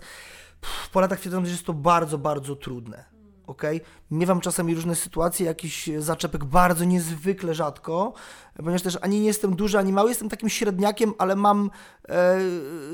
[0.60, 3.62] pff, po latach wiedzą, że jest to bardzo, bardzo trudne ok?
[4.10, 8.12] Miewam czasami różne sytuacje, jakiś zaczepek bardzo niezwykle rzadko,
[8.56, 11.70] ponieważ też ani nie jestem duży, ani mały, jestem takim średniakiem, ale mam
[12.08, 12.40] e,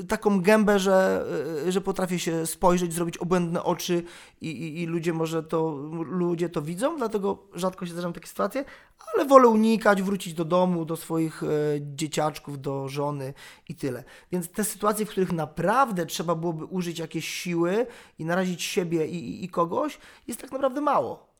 [0.07, 1.25] taką gębę, że,
[1.67, 4.03] e, że potrafię się spojrzeć, zrobić obłędne oczy
[4.41, 5.71] i, i, i, ludzie może to,
[6.05, 8.65] ludzie to widzą, dlatego rzadko się zdarzają takie sytuacje,
[9.13, 11.47] ale wolę unikać, wrócić do domu, do swoich e,
[11.95, 13.33] dzieciaczków, do żony
[13.69, 14.03] i tyle.
[14.31, 17.87] Więc te sytuacje, w których naprawdę trzeba byłoby użyć jakiejś siły
[18.19, 19.97] i narazić siebie i, i kogoś,
[20.27, 21.32] jest tak naprawdę mało.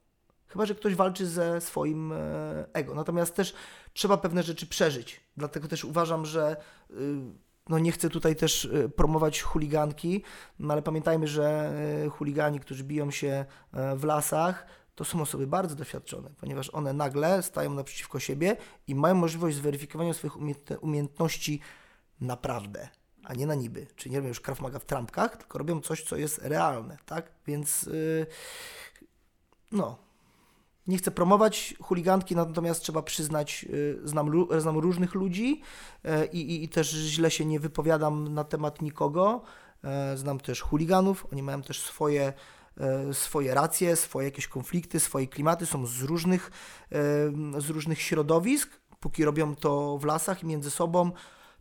[0.54, 2.96] Chyba, że ktoś walczy ze swoim e, ego.
[2.96, 3.54] Natomiast też
[3.94, 5.22] trzeba pewne rzeczy przeżyć.
[5.38, 6.58] Dlatego też uważam, że
[6.92, 6.96] y,
[7.70, 10.24] no nie chcę tutaj też y, promować chuliganki,
[10.60, 11.74] no ale pamiętajmy, że
[12.06, 16.94] y, chuligani, którzy biją się e, w lasach, to są osoby bardzo doświadczone, ponieważ one
[16.94, 20.38] nagle stają naprzeciwko siebie i mają możliwość zweryfikowania swoich
[20.82, 21.60] umiejętności
[22.22, 22.89] naprawdę,
[23.24, 23.88] a nie na niby.
[23.96, 27.32] Czyli nie robią już Krav Maga w trampkach, tylko robią coś, co jest realne, tak?
[27.48, 28.26] Więc yy,
[29.72, 29.98] no,
[30.88, 35.62] nie chcę promować chuliganki, natomiast trzeba przyznać, yy, znam, znam różnych ludzi
[36.04, 39.41] yy, i, i też źle się nie wypowiadam na temat nikogo.
[39.84, 42.34] Yy, znam też chuliganów, oni mają też swoje
[42.78, 46.52] e, swoje racje, swoje jakieś konflikty, swoje klimaty, są z różnych,
[46.91, 48.80] e, z różnych środowisk.
[49.00, 51.12] Póki robią to w lasach i między sobą,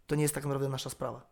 [0.07, 1.27] to nie jest tak naprawdę nasza sprawa.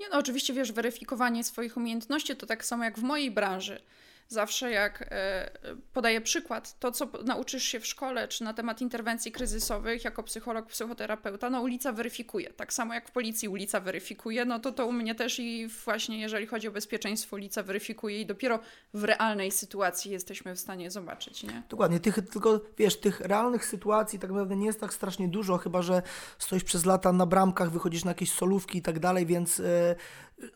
[0.00, 3.82] Nie, no oczywiście wiesz, weryfikowanie swoich umiejętności to tak samo jak w mojej branży
[4.28, 5.50] zawsze jak e,
[5.92, 10.66] podaję przykład, to co nauczysz się w szkole, czy na temat interwencji kryzysowych jako psycholog,
[10.66, 12.50] psychoterapeuta, no ulica weryfikuje.
[12.50, 16.20] Tak samo jak w policji ulica weryfikuje, no to to u mnie też i właśnie
[16.20, 18.58] jeżeli chodzi o bezpieczeństwo, ulica weryfikuje i dopiero
[18.94, 21.62] w realnej sytuacji jesteśmy w stanie zobaczyć, nie?
[21.68, 25.82] Dokładnie, tych, tylko wiesz, tych realnych sytuacji tak naprawdę nie jest tak strasznie dużo, chyba
[25.82, 26.02] że
[26.38, 29.96] stoisz przez lata na bramkach, wychodzisz na jakieś solówki i tak dalej, więc yy,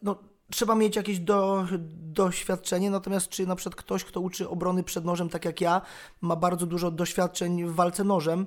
[0.03, 5.05] no trzeba mieć jakieś do, doświadczenie, natomiast czy na przykład ktoś, kto uczy obrony przed
[5.05, 5.81] nożem, tak jak ja,
[6.21, 8.47] ma bardzo dużo doświadczeń w walce nożem,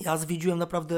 [0.00, 0.94] ja zwiedziłem naprawdę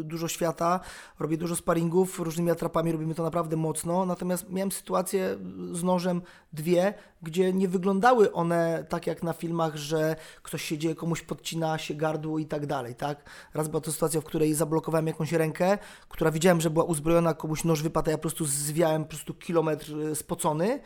[0.00, 0.80] y, dużo świata,
[1.18, 5.38] robię dużo sparingów, różnymi atrapami robimy to naprawdę mocno, natomiast miałem sytuację
[5.72, 6.22] z nożem
[6.52, 11.78] dwie, gdzie nie wyglądały one tak jak na filmach, że ktoś się dzieje, komuś podcina
[11.78, 13.30] się gardło i tak dalej, tak?
[13.54, 17.64] Raz była to sytuacja, w której zablokowałem jakąś rękę, która widziałem, że była uzbrojona, komuś
[17.64, 20.80] noż wypadł, ja po prostu zwiałem po prostu kilometr y, spocony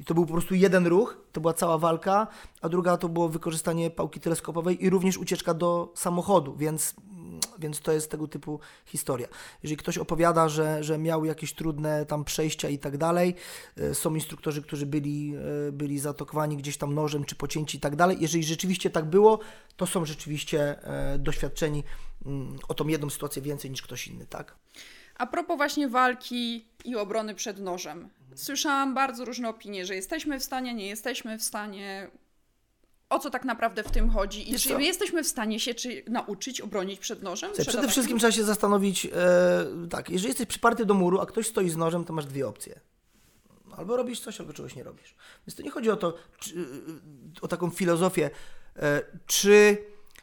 [0.00, 2.26] i to był po prostu jeden ruch, to była cała walka,
[2.62, 6.71] a druga to było wykorzystanie pałki teleskopowej i również ucieczka do samochodu, więc
[7.58, 9.28] więc to jest tego typu historia.
[9.62, 13.34] Jeżeli ktoś opowiada, że, że miał jakieś trudne tam przejścia i tak dalej,
[13.76, 15.34] e, są instruktorzy, którzy byli,
[15.68, 18.16] e, byli zatokowani gdzieś tam nożem czy pocięci i tak dalej.
[18.20, 19.38] Jeżeli rzeczywiście tak było,
[19.76, 21.84] to są rzeczywiście e, doświadczeni
[22.26, 24.56] mm, o tą jedną sytuację więcej niż ktoś inny, tak?
[25.18, 28.08] A propos właśnie walki i obrony przed nożem.
[28.34, 32.10] Słyszałam bardzo różne opinie, że jesteśmy w stanie, nie jesteśmy w stanie
[33.12, 34.78] o co tak naprawdę w tym chodzi i Wiesz czy co?
[34.78, 37.52] jesteśmy w stanie się czy nauczyć obronić przed nożem?
[37.52, 39.10] Przed przede wszystkim trzeba się zastanowić, e,
[39.90, 42.80] tak, jeżeli jesteś przyparty do muru, a ktoś stoi z nożem, to masz dwie opcje.
[43.76, 45.14] Albo robisz coś, albo czegoś nie robisz.
[45.46, 46.54] Więc to nie chodzi o to, czy,
[47.40, 48.30] o taką filozofię,
[48.76, 49.78] e, czy,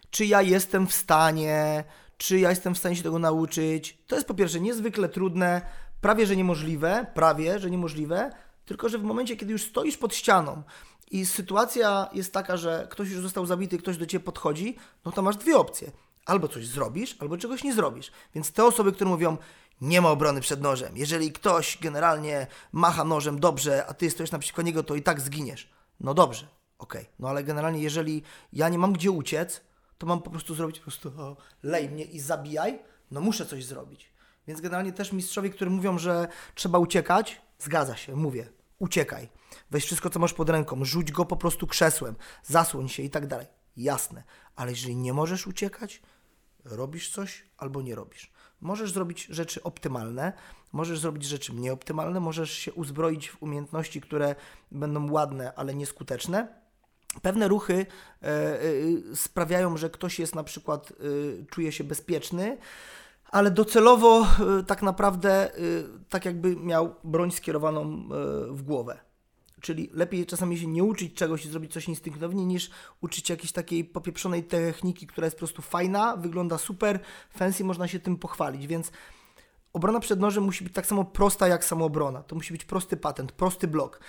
[0.10, 1.84] czy ja jestem w stanie,
[2.17, 3.97] czy ja jestem w stanie się tego nauczyć.
[4.08, 5.62] To jest po pierwsze niezwykle trudne,
[6.02, 8.32] prawie że niemożliwe, prawie że niemożliwe,
[8.65, 10.63] tylko że w momencie, kiedy już stoisz pod ścianą
[11.12, 15.22] i sytuacja jest taka, że ktoś już został zabity, ktoś do ciebie podchodzi, no to
[15.22, 15.91] masz dwie opcje.
[16.26, 18.12] Albo coś zrobisz, albo czegoś nie zrobisz.
[18.36, 19.38] Więc te osoby, które mówią,
[19.82, 20.98] nie ma obrony przed nożem.
[20.98, 25.69] Jeżeli ktoś generalnie macha nożem dobrze, a ty stoisz naprzeciwko niego, to i tak zginiesz.
[26.00, 27.02] No dobrze, okej.
[27.02, 27.13] Okay.
[27.19, 29.62] No ale generalnie, jeżeli ja nie mam gdzie uciec,
[29.98, 32.80] to mam po prostu zrobić po prostu o, lej mnie i zabijaj,
[33.12, 34.12] no muszę coś zrobić.
[34.48, 39.30] Więc generalnie też mistrzowie, którzy mówią, że trzeba uciekać, zgadza się, mówię, uciekaj.
[39.71, 43.27] Weź wszystko, co masz pod ręką, rzuć go po prostu krzesłem, zasłoń się i tak
[43.27, 43.47] dalej.
[43.77, 44.23] Jasne,
[44.55, 46.01] ale jeżeli nie możesz uciekać,
[46.65, 48.32] robisz coś albo nie robisz.
[48.62, 50.34] Możesz zrobić rzeczy optymalne,
[50.71, 54.36] możesz zrobić rzeczy nieoptymalne, możesz się uzbroić w umiejętności, które
[54.71, 56.60] będą ładne, ale nieskuteczne.
[57.21, 57.86] Pewne ruchy
[58.21, 58.60] e, e,
[59.15, 62.58] sprawiają, że ktoś jest na przykład, e, czuje się bezpieczny,
[63.32, 64.27] ale docelowo
[64.67, 65.51] tak naprawdę
[66.10, 68.10] tak jakby miał broń skierowaną
[68.49, 69.09] w głowę.
[69.62, 72.69] Czyli lepiej czasami się nie uczyć czegoś i zrobić coś instynktownie, niż
[73.02, 78.00] uczyć jakiejś takiej popieprzonej techniki, która jest po prostu fajna, wygląda super, fancy, można się
[78.00, 78.91] tym pochwalić, więc
[79.74, 82.24] obrona przed nożem musi być tak samo prosta jak samoobrona.
[82.24, 84.00] To musi być prosty patent, prosty blok.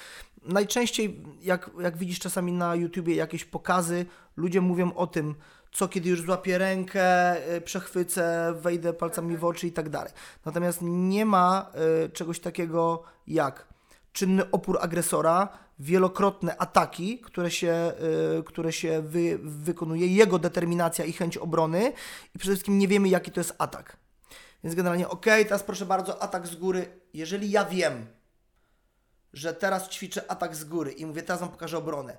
[0.42, 5.34] Najczęściej, jak, jak widzisz czasami na YouTubie jakieś pokazy, ludzie mówią o tym,
[5.72, 10.12] co kiedy już złapię rękę, y, przechwycę, wejdę palcami w oczy i tak dalej.
[10.44, 11.70] Natomiast nie ma
[12.04, 13.69] y, czegoś takiego jak
[14.12, 17.92] czynny opór agresora, wielokrotne ataki, które się,
[18.38, 21.92] y, które się wy, wykonuje, jego determinacja i chęć obrony
[22.34, 23.96] i przede wszystkim nie wiemy, jaki to jest atak.
[24.64, 27.00] Więc generalnie, ok, teraz proszę bardzo, atak z góry.
[27.14, 28.06] Jeżeli ja wiem,
[29.32, 32.16] że teraz ćwiczę atak z góry i mówię, teraz wam pokażę obronę,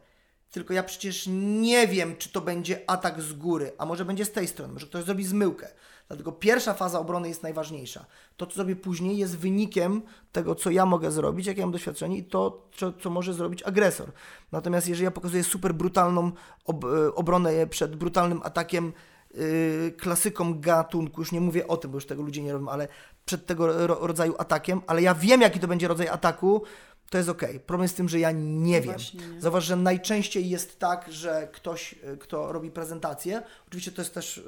[0.51, 1.29] tylko ja przecież
[1.61, 4.87] nie wiem, czy to będzie atak z góry, a może będzie z tej strony, może
[4.87, 5.67] ktoś zrobi zmyłkę.
[6.11, 8.05] Dlatego pierwsza faza obrony jest najważniejsza.
[8.37, 12.23] To, co zrobię później, jest wynikiem tego, co ja mogę zrobić, jakie mam doświadczenie i
[12.23, 14.11] to, co, co może zrobić agresor.
[14.51, 16.31] Natomiast jeżeli ja pokazuję super brutalną
[16.65, 18.93] ob e, obronę przed brutalnym atakiem,
[19.33, 22.87] yy, klasyką gatunku, już nie mówię o tym, bo już tego ludzie nie robią, ale
[23.25, 26.63] przed tego ro rodzaju atakiem, ale ja wiem, jaki to będzie rodzaj ataku,
[27.11, 27.43] to jest ok.
[27.65, 28.95] Problem jest z tym, że ja nie no wiem.
[29.33, 29.41] nie.
[29.41, 34.37] Zauważ, że najczęściej jest tak, że ktoś, y, kto robi prezentację, oczywiście to jest też
[34.37, 34.43] y,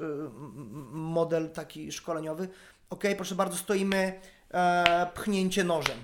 [0.92, 2.48] model taki szkoleniowy,
[2.90, 5.98] ok, proszę bardzo, stoimy e, pchnięcie nożem.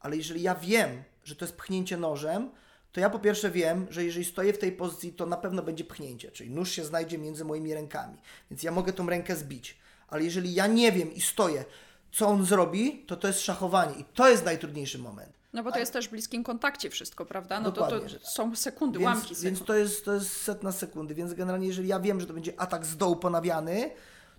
[0.00, 2.50] Ale jeżeli ja wiem, że to jest pchnięcie nożem,
[2.92, 5.84] to ja po pierwsze wiem, że jeżeli stoję w tej pozycji, to na pewno będzie
[5.84, 8.16] pchnięcie, czyli nóż się znajdzie między moimi rękami,
[8.50, 9.76] więc ja mogę tą rękę zbić.
[10.08, 11.64] Ale jeżeli ja nie wiem i stoję,
[12.12, 15.78] co on zrobi, to to jest szachowanie i to jest najtrudniejszy moment No bo to
[15.78, 17.60] jest też w bliskim kontakcie wszystko, prawda?
[17.60, 18.28] No to, Dokładnie, to tak.
[18.28, 19.44] są sekundy, Więc, łamki sekund.
[19.44, 22.60] więc to, jest, to jest setna sekundy, więc generalnie jeżeli ja wiem, że to będzie
[22.60, 23.90] atak z dołu ponawiany,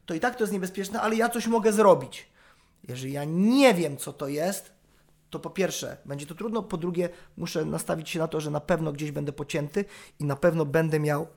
[0.06, 2.28] to i tak to jest niebezpieczne, ale ja coś mogę zrobić.
[2.88, 4.72] Jeżeli ja nie wiem, co to jest,
[5.30, 8.60] to po pierwsze będzie to trudno, po drugie muszę nastawić się na to, że na
[8.60, 9.86] pewno gdzieś będę pocięty
[10.20, 11.28] i na pewno będę miał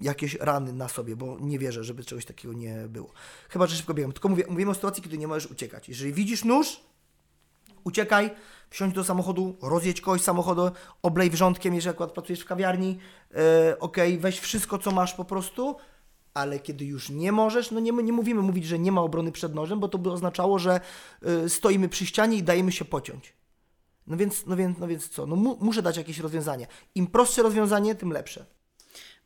[0.00, 3.10] jakieś rany na sobie, bo nie wierzę, żeby czegoś takiego nie było.
[3.48, 4.12] Chyba, że szybko biegam.
[4.12, 5.88] Tylko mówię, mówimy o sytuacji, kiedy nie możesz uciekać.
[5.88, 6.80] Jeżeli widzisz nóż,
[7.84, 8.30] uciekaj,
[8.70, 10.70] wsiądź do samochodu, rozjedź kogoś samochodu,
[11.02, 12.98] oblej wrzątkiem, jeżeli akurat pracujesz w kawiarni,
[13.34, 15.76] e, okej, weź wszystko, co masz po prostu,
[16.34, 19.54] ale kiedy już nie możesz, no nie, nie mówimy mówić, że nie ma obrony przed
[19.54, 20.80] nożem, bo to by oznaczało, że
[21.22, 23.32] e, stoimy przy ścianie i dajemy się pociąć.
[24.06, 25.26] No więc, no więc, no więc co?
[25.26, 26.66] No mu, muszę dać jakieś rozwiązanie.
[26.94, 28.46] Im prostsze rozwiązanie, tym lepsze.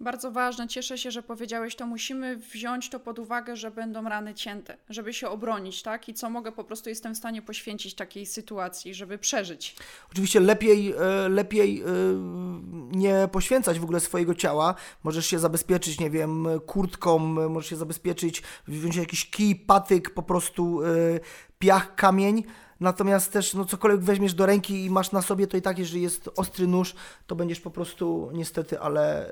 [0.01, 1.87] Bardzo ważne, cieszę się, że powiedziałeś to.
[1.87, 6.09] Musimy wziąć to pod uwagę, że będą rany cięte, żeby się obronić, tak?
[6.09, 9.77] I co mogę, po prostu jestem w stanie poświęcić takiej sytuacji, żeby przeżyć.
[10.11, 11.85] Oczywiście lepiej, e, lepiej e,
[12.93, 14.75] nie poświęcać w ogóle swojego ciała.
[15.05, 20.83] Możesz się zabezpieczyć, nie wiem, kurtką, możesz się zabezpieczyć, wziąć jakiś kij, patyk, po prostu
[20.83, 20.87] e,
[21.59, 22.45] piach, kamień.
[22.81, 26.03] Natomiast też, no cokolwiek weźmiesz do ręki i masz na sobie, to i tak, jeżeli
[26.03, 26.95] jest ostry nóż,
[27.27, 29.31] to będziesz po prostu niestety, ale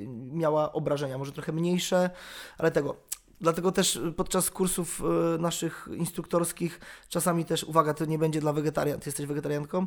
[0.00, 2.10] yy, miała obrażenia, może trochę mniejsze,
[2.58, 2.96] ale tego.
[3.40, 9.00] Dlatego też podczas kursów yy, naszych instruktorskich czasami też, uwaga, to nie będzie dla wegetarian.
[9.00, 9.86] Ty jesteś wegetarianką?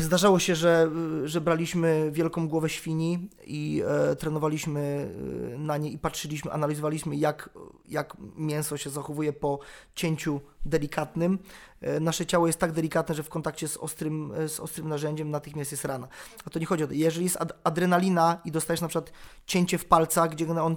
[0.00, 0.90] Zdarzało się, że,
[1.24, 5.10] że braliśmy wielką głowę świni i e, trenowaliśmy
[5.54, 7.50] e, na nie i patrzyliśmy, analizowaliśmy, jak,
[7.88, 9.58] jak mięso się zachowuje po
[9.94, 11.38] cięciu delikatnym.
[11.80, 15.30] E, nasze ciało jest tak delikatne, że w kontakcie z ostrym, e, z ostrym narzędziem
[15.30, 16.08] natychmiast jest rana.
[16.44, 16.92] A to nie chodzi o to.
[16.92, 19.12] Jeżeli jest ad adrenalina i dostajesz na przykład
[19.46, 20.76] cięcie w palcach, gdzie on, on,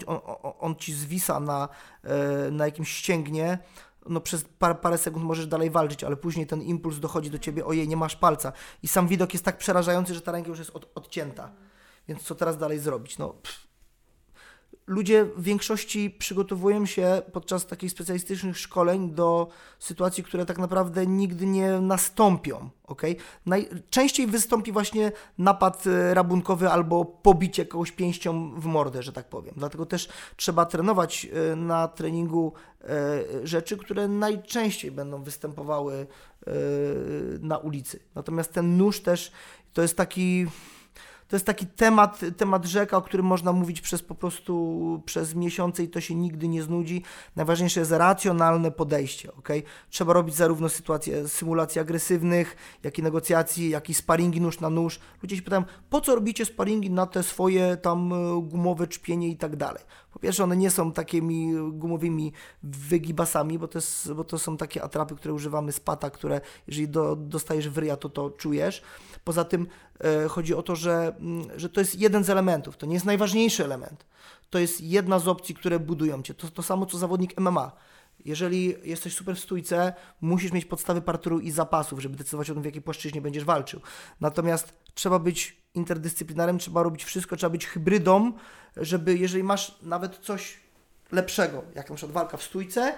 [0.59, 1.69] on ci zwisa na,
[2.03, 3.57] e, na jakimś ścięgnie,
[4.09, 7.65] no przez parę, parę sekund możesz dalej walczyć, ale później ten impuls dochodzi do ciebie,
[7.65, 8.51] ojej, nie masz palca.
[8.83, 11.51] I sam widok jest tak przerażający, że ta ręka już jest od, odcięta.
[12.07, 13.17] Więc co teraz dalej zrobić?
[13.17, 13.66] No, pff.
[14.87, 19.47] Ludzie w większości przygotowują się podczas takich specjalistycznych szkoleń do
[19.79, 22.69] sytuacji, które tak naprawdę nigdy nie nastąpią.
[22.83, 23.15] Okay?
[23.45, 29.53] Najczęściej wystąpi właśnie napad e, rabunkowy albo pobicie kogoś pięścią w mordę, że tak powiem.
[29.57, 32.87] Dlatego też trzeba trenować e, na treningu e,
[33.47, 36.07] rzeczy, które najczęściej będą występowały
[37.39, 37.99] na ulicy.
[38.15, 39.31] Natomiast ten nóż też
[39.73, 40.47] to jest taki
[41.27, 45.83] to jest taki temat, temat rzeka, o którym można mówić przez po prostu przez miesiące
[45.83, 47.03] i to się nigdy nie znudzi.
[47.35, 49.49] Najważniejsze jest racjonalne podejście, ok?
[49.89, 54.99] Trzeba robić zarówno sytuacje, symulacji agresywnych, jak i negocjacji, jak i sparingi nóż na nóż.
[55.23, 59.37] Ludzie się pytają, po co robicie sparingi na te swoje tam e, gumowe czpienie i
[59.37, 59.83] tak dalej.
[60.17, 64.83] Po pierwsze, one nie są takimi gumowymi wygibasami, bo to, jest, bo to są takie
[64.83, 68.81] atrapy, które używamy z pata, które jeżeli do, dostajesz w ryja, to to czujesz.
[69.23, 69.67] Poza tym
[69.99, 73.05] e, chodzi o to, że, mm, że to jest jeden z elementów, to nie jest
[73.05, 74.05] najważniejszy element.
[74.49, 76.33] To jest jedna z opcji, które budują cię.
[76.33, 77.71] To to samo co zawodnik MMA.
[78.25, 82.63] Jeżeli jesteś super w stójce, musisz mieć podstawy parteru i zapasów, żeby decydować o tym,
[82.63, 83.81] w jakiej płaszczyźnie będziesz walczył.
[84.21, 88.33] Natomiast trzeba być interdyscyplinarem, trzeba robić wszystko, trzeba być hybrydą,
[88.77, 90.57] żeby jeżeli masz nawet coś
[91.11, 92.97] lepszego, jak na przykład walka w stójce,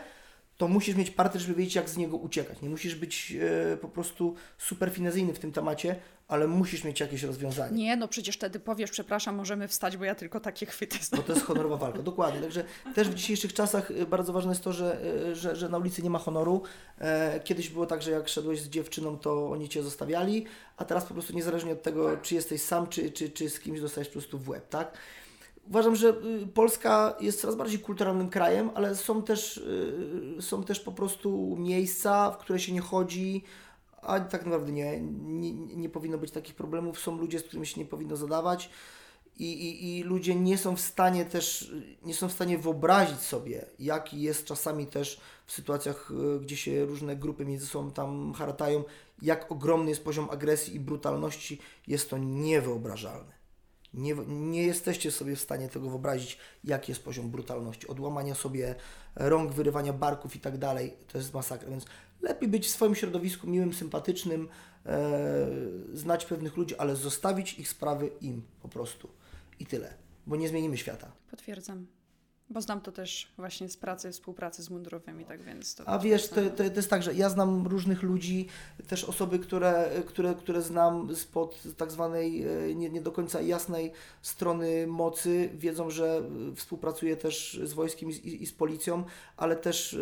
[0.60, 2.62] to musisz mieć parter, żeby wiedzieć, jak z niego uciekać.
[2.62, 3.34] Nie musisz być
[3.74, 5.96] e, po prostu super finezyjny w tym temacie,
[6.28, 7.78] ale musisz mieć jakieś rozwiązanie.
[7.78, 11.22] Nie, no przecież wtedy powiesz, przepraszam, możemy wstać, bo ja tylko takie chwyty znam.
[11.22, 12.42] Bo to jest honorowa walka, dokładnie.
[12.42, 12.64] Także
[12.96, 16.04] też w dzisiejszych czasach e, bardzo ważne jest to, że, e, że, że na ulicy
[16.04, 16.62] nie ma honoru.
[17.00, 20.46] E, Kiedyś było tak, że jak szedłeś z dziewczyną, to oni Cię zostawiali,
[20.78, 23.82] a teraz po prostu niezależnie od tego, czy jesteś sam, czy, czy, czy z kimś
[23.82, 24.98] dostajesz po prostu w łeb, tak?
[25.70, 26.10] Uważam, że
[26.44, 31.56] y, Polska jest coraz bardziej kulturalnym krajem, ale są też, y, są też po prostu
[31.60, 33.44] miejsca, w które się nie chodzi,
[34.02, 37.00] a tak naprawdę nie, nie, nie powinno być takich problemów.
[37.00, 38.70] Są ludzie, z którymi się nie powinno zadawać
[39.38, 41.74] i, i, i ludzie nie są w stanie też,
[42.06, 46.86] nie są w stanie wyobrazić sobie, jaki jest czasami też w sytuacjach, y, gdzie się
[46.86, 48.84] różne grupy między sobą tam haratają,
[49.22, 53.39] jak ogromny jest poziom agresji i brutalności, jest to niewyobrażalne.
[53.94, 57.88] Nie, nie jesteście sobie w stanie tego wyobrazić, jaki jest poziom brutalności.
[57.88, 58.76] Odłamania sobie
[59.16, 60.94] rąk, wyrywania barków i tak dalej.
[61.08, 61.70] To jest masakra.
[61.70, 61.86] Więc
[62.22, 64.50] lepiej być w swoim środowisku miłym, sympatycznym,
[64.86, 65.48] e,
[65.94, 69.10] znać pewnych ludzi, ale zostawić ich sprawy im po prostu.
[69.60, 69.94] I tyle.
[70.28, 71.12] Bo nie zmienimy świata.
[71.32, 71.99] Potwierdzam.
[72.52, 75.88] Bo znam to też właśnie z pracy, współpracy z mundurowymi, tak więc to...
[75.88, 78.48] A wiesz, to, to, to jest tak, że ja znam różnych ludzi,
[78.88, 83.92] też osoby, które, które, które znam spod tak zwanej e, nie, nie do końca jasnej
[84.22, 86.22] strony mocy, wiedzą, że
[86.56, 89.04] współpracuję też z wojskiem i, i, z policją,
[89.38, 89.98] ale też e,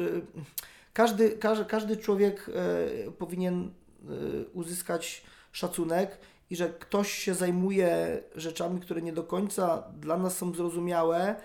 [0.93, 2.49] każdy, każdy, każdy człowiek
[3.07, 3.71] e, powinien
[4.53, 6.17] uzyskać szacunek
[6.49, 11.35] i że ktoś się zajmuje rzeczami, które nie do końca dla nas są zrozumiałe,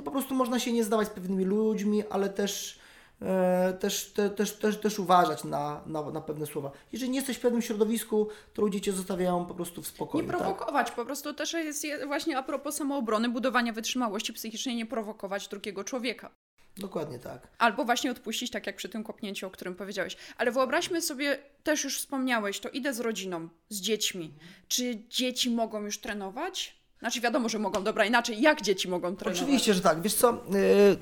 [0.00, 2.78] to po prostu można się nie zdawać z pewnymi ludźmi, ale też,
[3.22, 6.70] e, też, te, też, też, też uważać na, na, na pewne słowa.
[6.92, 10.24] Jeżeli nie jesteś w pewnym środowisku, to ludzie cię zostawiają po prostu w spokoju.
[10.24, 10.38] Nie tak?
[10.38, 15.48] prowokować, po prostu też jest je- właśnie a propos samoobrony, budowania wytrzymałości psychicznej, nie prowokować
[15.48, 16.30] drugiego człowieka.
[16.76, 17.48] Dokładnie tak.
[17.58, 20.16] Albo właśnie odpuścić, tak jak przy tym kopnięciu, o którym powiedziałeś.
[20.36, 24.34] Ale wyobraźmy sobie, też już wspomniałeś, to idę z rodziną, z dziećmi.
[24.68, 26.79] Czy dzieci mogą już trenować?
[27.00, 29.42] Znaczy wiadomo, że mogą, dobra, inaczej, jak dzieci mogą trenować?
[29.42, 30.02] Oczywiście, że tak.
[30.02, 30.38] Wiesz co, y,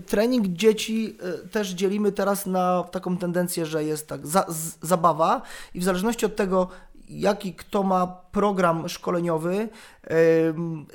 [0.06, 5.42] trening dzieci y, też dzielimy teraz na taką tendencję, że jest tak za, z, zabawa
[5.74, 6.68] i w zależności od tego,
[7.08, 9.68] jaki kto ma program szkoleniowy,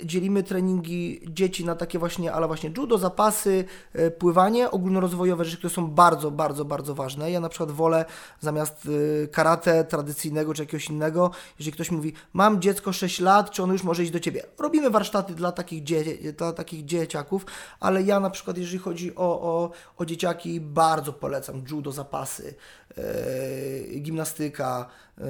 [0.03, 3.65] dzielimy treningi dzieci na takie właśnie, ale właśnie judo, zapasy,
[3.95, 7.31] y, pływanie, ogólnorozwojowe rzeczy, które są bardzo, bardzo, bardzo ważne.
[7.31, 8.05] Ja na przykład wolę
[8.39, 13.63] zamiast y, karate tradycyjnego czy jakiegoś innego, jeżeli ktoś mówi, mam dziecko 6 lat, czy
[13.63, 14.43] on już może iść do ciebie?
[14.59, 17.45] Robimy warsztaty dla takich, dzie- dla takich dzieciaków,
[17.79, 22.55] ale ja na przykład, jeżeli chodzi o, o, o dzieciaki, bardzo polecam judo, zapasy,
[22.97, 24.85] e, gimnastyka,
[25.17, 25.23] e,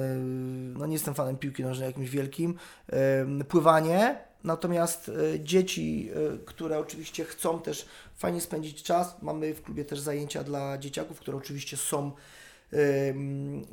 [0.78, 2.54] no nie jestem fanem piłki nożnej jakimś wielkim,
[3.48, 7.86] pływanie, natomiast e, dzieci, e, które oczywiście chcą też
[8.16, 12.12] fajnie spędzić czas, mamy w klubie też zajęcia dla dzieciaków, które oczywiście są,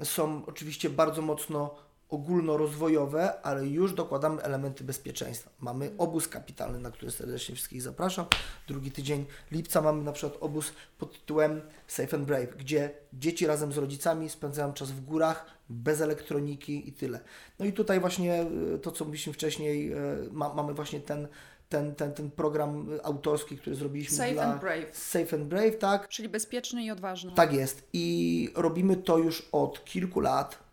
[0.04, 1.76] są oczywiście bardzo mocno
[2.12, 5.50] ogólnorozwojowe, ale już dokładamy elementy bezpieczeństwa.
[5.60, 8.26] Mamy obóz kapitalny, na który serdecznie wszystkich zapraszam.
[8.68, 13.72] Drugi tydzień lipca mamy na przykład obóz pod tytułem Safe and Brave, gdzie dzieci razem
[13.72, 17.20] z rodzicami spędzają czas w górach, bez elektroniki i tyle.
[17.60, 18.46] No i tutaj właśnie
[18.76, 19.98] y, to, co mówiliśmy wcześniej, y,
[20.32, 21.28] ma, mamy właśnie ten,
[21.70, 24.44] ten, ten, ten program autorski, który zrobiliśmy Safe dla...
[24.44, 24.98] and brave.
[24.98, 26.08] Safe and Brave, tak.
[26.08, 27.32] Czyli bezpieczny i odważny.
[27.36, 27.88] Tak jest.
[27.94, 30.71] I robimy to już od kilku lat.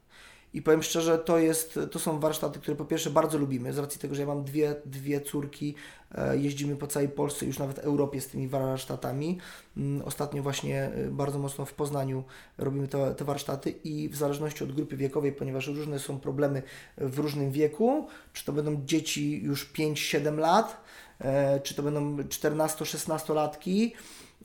[0.55, 4.01] I powiem szczerze, to, jest, to są warsztaty, które po pierwsze bardzo lubimy, z racji
[4.01, 5.74] tego, że ja mam dwie, dwie córki,
[6.14, 9.38] e, jeździmy po całej Polsce, już nawet Europie z tymi warsztatami.
[9.76, 12.24] Mm, Ostatnio właśnie e, bardzo mocno w Poznaniu
[12.59, 16.62] robimy te, te warsztaty i w zależności od grupy wiekowej, ponieważ różne są problemy
[16.96, 20.84] w różnym wieku, czy to będą dzieci już 5-7 lat,
[21.18, 23.94] e, czy to będą 14-16 latki,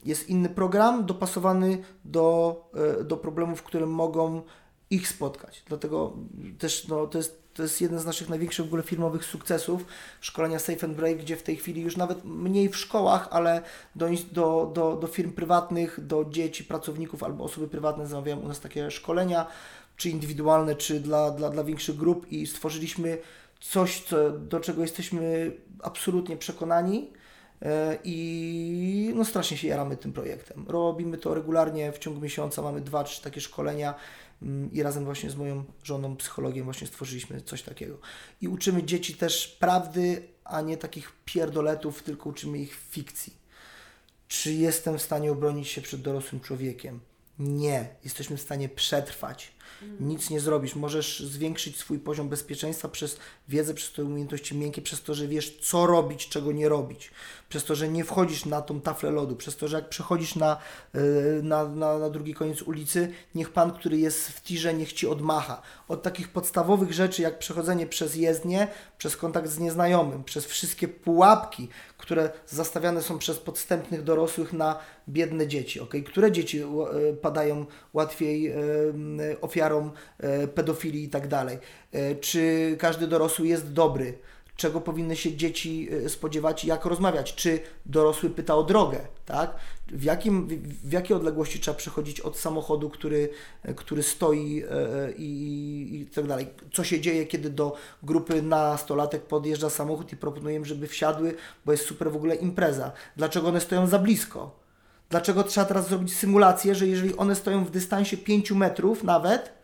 [0.05, 2.69] jest inny program dopasowany do,
[3.03, 4.41] do problemów, które mogą
[4.93, 5.63] ich spotkać.
[5.67, 6.13] Dlatego
[6.59, 9.85] też no, to, jest, to jest jeden z naszych największych w ogóle firmowych sukcesów
[10.21, 13.61] szkolenia Safe and Break, gdzie w tej chwili już nawet mniej w szkołach, ale
[13.95, 18.59] do, do, do, do firm prywatnych, do dzieci, pracowników albo osoby prywatne zamawiają u nas
[18.59, 19.47] takie szkolenia,
[19.97, 23.17] czy indywidualne, czy dla, dla, dla większych grup i stworzyliśmy
[23.61, 25.51] coś, co, do czego jesteśmy
[25.83, 27.11] absolutnie przekonani.
[27.61, 30.65] E, I no strasznie się jaramy tym projektem.
[30.67, 33.93] Robimy to regularnie w ciągu miesiąca, mamy dwa, trzy takie szkolenia
[34.71, 37.99] i razem właśnie z moją żoną, psychologiem właśnie stworzyliśmy coś takiego.
[38.41, 43.33] I uczymy dzieci też prawdy, a nie takich pierdoletów, tylko uczymy ich fikcji.
[44.27, 46.99] Czy jestem w stanie obronić się przed dorosłym człowiekiem?
[47.39, 47.95] Nie.
[48.03, 49.53] Jesteśmy w stanie przetrwać.
[49.99, 50.75] Nic nie zrobisz.
[50.75, 53.17] Możesz zwiększyć swój poziom bezpieczeństwa przez
[53.47, 57.11] wiedzę, przez te umiejętności miękkie, przez to, że wiesz, co robić, czego nie robić.
[57.49, 59.35] Przez to, że nie wchodzisz na tą taflę lodu.
[59.35, 60.57] Przez to, że jak przechodzisz na,
[60.93, 61.01] yy,
[61.43, 65.61] na, na, na drugi koniec ulicy, niech pan, który jest w tirze, niech ci odmacha.
[65.87, 68.67] Od takich podstawowych rzeczy, jak przechodzenie przez jezdnię,
[68.97, 71.69] przez kontakt z nieznajomym, przez wszystkie pułapki,
[72.03, 74.79] które zastawiane są przez podstępnych dorosłych na
[75.09, 75.79] biedne dzieci.
[75.79, 76.03] Okay?
[76.03, 76.65] Które dzieci e,
[77.13, 78.55] padają łatwiej e,
[79.41, 81.57] ofiarą e, pedofilii i tak dalej?
[82.21, 84.13] Czy każdy dorosły jest dobry?
[84.55, 87.35] Czego powinny się dzieci e, spodziewać jak rozmawiać?
[87.35, 88.99] Czy dorosły pyta o drogę?
[89.25, 89.55] Tak?
[89.87, 90.47] W, jakim,
[90.83, 93.29] w jakiej odległości trzeba przechodzić od samochodu, który,
[93.63, 96.47] e, który stoi e, i, i tak dalej?
[96.73, 101.35] Co się dzieje, kiedy do grupy nastolatek podjeżdża samochód i proponujemy, żeby wsiadły,
[101.65, 102.91] bo jest super w ogóle impreza?
[103.17, 104.63] Dlaczego one stoją za blisko?
[105.09, 109.62] Dlaczego trzeba teraz zrobić symulację, że jeżeli one stoją w dystansie 5 metrów nawet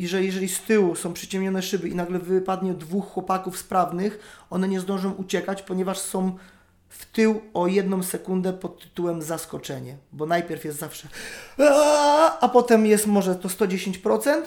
[0.00, 4.18] i że jeżeli z tyłu są przyciemnione szyby i nagle wypadnie dwóch chłopaków sprawnych,
[4.50, 6.36] one nie zdążą uciekać, ponieważ są
[6.88, 11.08] w tył o jedną sekundę pod tytułem zaskoczenie, bo najpierw jest zawsze
[12.40, 14.42] a potem jest może to 110%,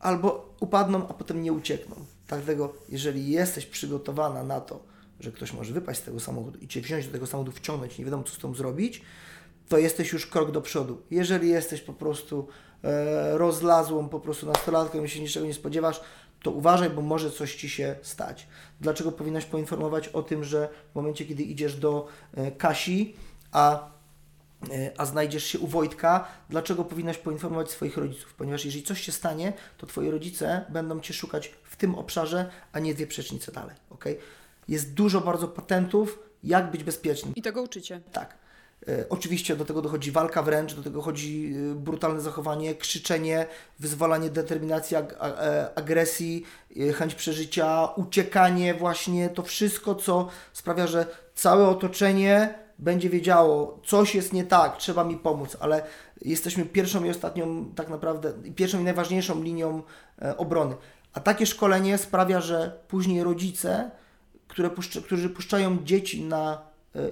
[0.00, 1.96] albo upadną, a potem nie uciekną.
[2.28, 4.82] Dlatego, jeżeli jesteś przygotowana na to,
[5.20, 8.04] że ktoś może wypaść z tego samochodu i cię wziąć do tego samochodu, wciągnąć, nie
[8.04, 9.02] wiadomo co z tą zrobić,
[9.68, 11.02] to jesteś już krok do przodu.
[11.10, 12.48] Jeżeli jesteś po prostu
[13.32, 16.00] rozlazłą po prostu nastolatką i się niczego nie spodziewasz,
[16.42, 18.48] to uważaj, bo może coś Ci się stać.
[18.80, 23.16] Dlaczego powinnaś poinformować o tym, że w momencie, kiedy idziesz do e, Kasi,
[23.52, 23.90] a
[24.70, 28.34] e, a znajdziesz się u Wojtka, dlaczego powinnaś poinformować swoich rodziców?
[28.34, 32.78] Ponieważ jeżeli coś się stanie, to twoi rodzice będą cię szukać w tym obszarze, a
[32.78, 33.76] nie dwie przecznice dalej.
[33.90, 34.04] ok?
[34.68, 37.34] Jest dużo bardzo patentów, jak być bezpiecznym.
[37.34, 38.00] I tego uczycie.
[38.12, 38.41] Tak.
[38.88, 43.46] E, Oczywiście do tego dochodzi walka wręcz, do tego dochodzi e, brutalne zachowanie, krzyczenie,
[43.78, 45.04] wyzwalanie determinacji, e,
[45.74, 46.44] agresji,
[46.94, 54.32] chęć przeżycia, uciekanie, właśnie to wszystko, co sprawia, że całe otoczenie będzie wiedziało, coś jest
[54.32, 55.82] nie tak, trzeba mi pomóc, ale
[56.22, 59.82] jesteśmy pierwszą i ostatnią, tak naprawdę, pierwszą i najważniejszą linią
[60.36, 60.74] obrony.
[61.12, 63.90] A takie szkolenie sprawia, że później rodzice,
[64.48, 66.62] które puszcza, którzy puszczają dzieci na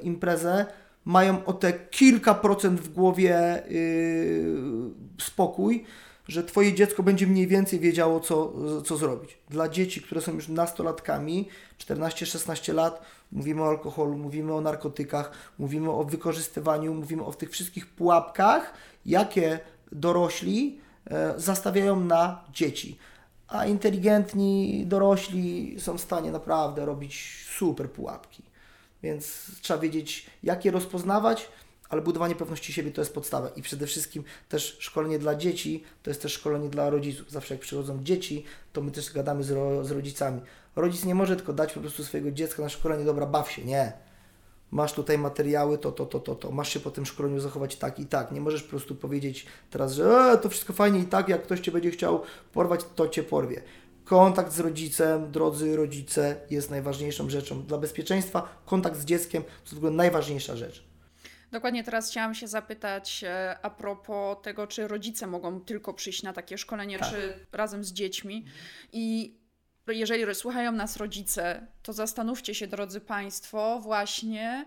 [0.03, 0.67] imprezę,
[1.05, 4.45] mają o te kilka procent w głowie yy,
[5.21, 5.85] spokój,
[6.29, 9.39] że Twoje dziecko będzie mniej więcej wiedziało, co, co zrobić.
[9.49, 11.49] Dla dzieci, które są już nastolatkami,
[11.79, 17.87] 14-16 lat, mówimy o alkoholu, mówimy o narkotykach, mówimy o wykorzystywaniu, mówimy o tych wszystkich
[17.87, 18.73] pułapkach,
[19.07, 19.59] jakie
[19.93, 20.81] dorośli
[21.11, 22.99] e, zastawiają na dzieci.
[23.49, 28.50] A inteligentni dorośli są w stanie naprawdę robić super pułapki.
[29.03, 31.49] Więc trzeba wiedzieć, jak je rozpoznawać,
[31.89, 33.49] ale budowanie pewności siebie to jest podstawa.
[33.49, 37.31] I przede wszystkim też szkolenie dla dzieci to jest też szkolenie dla rodziców.
[37.31, 40.41] Zawsze jak przychodzą dzieci, to my też gadamy z, ro, z rodzicami.
[40.77, 43.65] Rodzic nie może tylko dać po prostu swojego dziecka na szkolenie, dobra, baw się.
[43.65, 43.93] Nie.
[44.71, 46.51] Masz tutaj materiały, to, to, to, to, to.
[46.51, 48.33] Masz się po tym szkoleniu zachować tak i tak.
[48.33, 51.61] Nie możesz po prostu powiedzieć teraz, że e, to wszystko fajnie i tak, jak ktoś
[51.61, 52.23] Cię będzie chciał
[52.53, 53.63] porwać, to Cię porwie.
[54.11, 57.63] Kontakt z rodzicem, drodzy rodzice, jest najważniejszą rzeczą.
[57.63, 60.85] Dla bezpieczeństwa kontakt z dzieckiem to w ogóle najważniejsza rzecz.
[61.53, 66.33] Dokładnie teraz chciałam się zapytać e, a propos tego, czy rodzice mogą tylko przyjść na
[66.33, 67.11] takie szkolenie, Tak.
[67.11, 68.45] czy razem z dziećmi.
[68.93, 69.37] I
[69.89, 74.67] jeżeli słuchają nas rodzice, to zastanówcie się, drodzy Państwo, właśnie,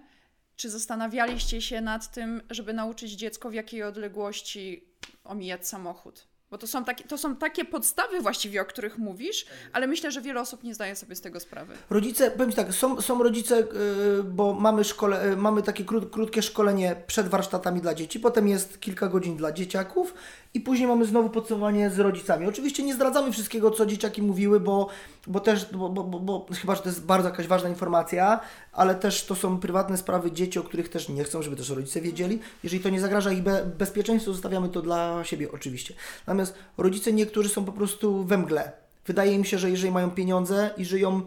[0.56, 4.88] czy zastanawialiście się nad tym, żeby nauczyć dziecko, w jakiej odległości
[5.24, 6.33] omijać samochód.
[6.54, 10.22] Bo to są, takie, to są takie podstawy właściwie, o których mówisz, ale myślę, że
[10.22, 11.74] wiele osób nie zdaje sobie z tego sprawy.
[11.90, 16.12] Rodzice, powiem Ci tak, są, są rodzice, yy, bo mamy, szkole, yy, mamy takie krót,
[16.12, 20.14] krótkie szkolenie przed warsztatami dla dzieci, potem jest kilka godzin dla dzieciaków
[20.54, 22.48] i później mamy znowu podsumowanie z rodzicami.
[22.48, 24.88] Oczywiście nie zdradzamy wszystkiego, co dzieciaki mówiły, bo,
[25.28, 28.40] bo też, bo, bo, bo, chyba, że to jest bardzo jakaś ważna informacja,
[28.72, 32.02] ale też to są prywatne sprawy dzieci, o których też nie chcą, żeby też rodzice
[32.02, 32.40] wiedzieli.
[32.64, 35.94] Jeżeli to nie zagraża ich be, bezpieczeństwu, zostawiamy to dla siebie oczywiście.
[36.28, 38.72] Natomiast rodzice niektórzy są po prostu we mgle.
[39.06, 41.22] Wydaje mi się, że jeżeli mają pieniądze i żyją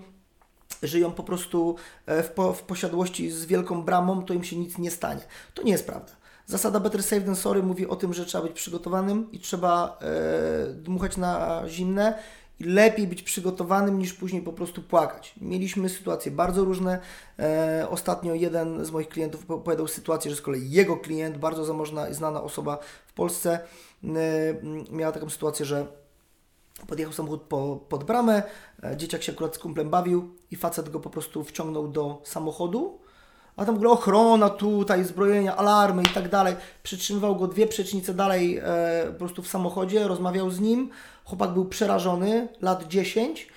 [0.83, 4.79] żyją po prostu e, w, po, w posiadłości z wielką bramą, to im się nic
[4.79, 5.21] nie stanie.
[5.55, 6.13] To nie jest prawda.
[6.47, 10.73] Zasada better safe than sorry mówi o tym, że trzeba być przygotowanym i trzeba e,
[10.73, 12.19] dmuchać na zimne
[12.61, 15.35] i lepiej być przygotowanym niż później po prostu płakać.
[15.41, 16.99] Mieliśmy sytuacje bardzo różne.
[17.39, 22.09] E, ostatnio jeden z moich klientów opowiadał sytuację, że z kolei jego klient, bardzo zamożna
[22.09, 23.61] i znana osoba w Polsce,
[24.05, 24.09] e,
[24.91, 25.87] miała taką sytuację, że
[26.87, 28.43] Podjechał samochód po, pod bramę,
[28.83, 32.99] e, dzieciak się akurat z kumplem bawił i facet go po prostu wciągnął do samochodu,
[33.57, 36.57] a tam w ogóle ochrona tutaj, zbrojenia, alarmy i tak dalej.
[36.83, 38.63] Przytrzymywał go dwie przecznice dalej e,
[39.13, 40.91] po prostu w samochodzie, rozmawiał z nim.
[41.25, 43.49] Chłopak był przerażony, lat 10.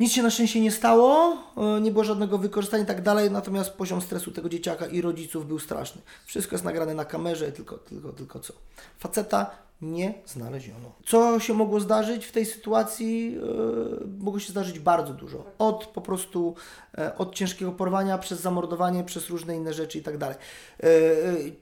[0.00, 3.70] Nic się na szczęście nie stało, e, nie było żadnego wykorzystania i tak dalej, natomiast
[3.70, 6.02] poziom stresu tego dzieciaka i rodziców był straszny.
[6.26, 8.52] Wszystko jest nagrane na kamerze, tylko, tylko, tylko co?
[8.98, 9.50] Faceta
[9.82, 10.92] nie znaleziono.
[11.06, 13.32] Co się mogło zdarzyć w tej sytuacji?
[13.32, 15.44] Yy, mogło się zdarzyć bardzo dużo.
[15.58, 16.54] Od po prostu
[16.98, 20.36] e, od ciężkiego porwania, przez zamordowanie, przez różne inne rzeczy i tak dalej.
[20.82, 20.90] E, e,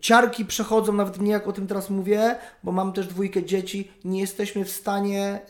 [0.00, 4.20] Ciarki przechodzą, nawet mnie jak o tym teraz mówię, bo mam też dwójkę dzieci, nie
[4.20, 5.40] jesteśmy w stanie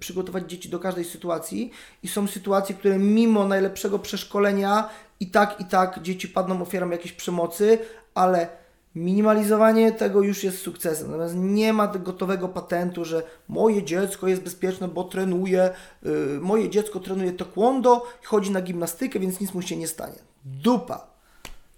[0.00, 1.70] przygotować dzieci do każdej sytuacji
[2.02, 4.88] i są sytuacje, które mimo najlepszego przeszkolenia
[5.20, 7.78] i tak, i tak dzieci padną ofiarą jakiejś przemocy,
[8.14, 8.63] ale
[8.94, 11.06] minimalizowanie tego już jest sukcesem.
[11.06, 15.70] Natomiast nie ma gotowego patentu, że moje dziecko jest bezpieczne, bo trenuje,
[16.06, 20.18] y, moje dziecko trenuje taekwondo, chodzi na gimnastykę, więc nic mu się nie stanie.
[20.44, 21.06] Dupa.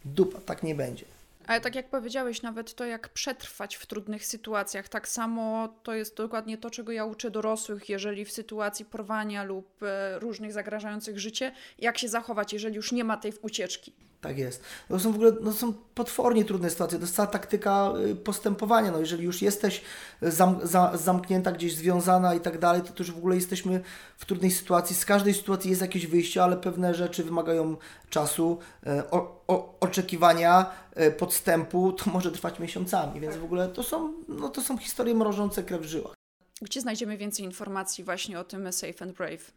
[0.04, 1.04] Dupa, tak nie będzie.
[1.46, 6.16] Ale tak jak powiedziałeś, nawet to, jak przetrwać w trudnych sytuacjach, tak samo to jest
[6.16, 11.52] dokładnie to, czego ja uczę dorosłych, jeżeli w sytuacji porwania lub e, różnych zagrażających życie,
[11.78, 13.92] jak się zachować, jeżeli już nie ma tej ucieczki.
[14.20, 14.62] Tak jest.
[14.88, 16.98] To są w ogóle no, są potwornie trudne sytuacje.
[16.98, 18.90] To jest cała taktyka y, postępowania.
[18.90, 19.82] No, jeżeli już jesteś
[20.22, 23.80] zam, za, zamknięta, gdzieś związana i tak dalej, to, już w ogóle jesteśmy
[24.16, 24.96] w trudnej sytuacji.
[24.96, 27.76] Z każdej sytuacji jest jakieś wyjście, ale pewne rzeczy wymagają
[28.10, 30.70] czasu, e, o, o, oczekiwania,
[31.18, 31.92] podstępu.
[31.92, 35.82] To może trwać miesiącami, więc w ogóle to są, no, to są historie mrożące krew
[35.82, 36.14] w żyłach.
[36.62, 39.52] Gdzie znajdziemy więcej informacji właśnie o tym Safe and Brave?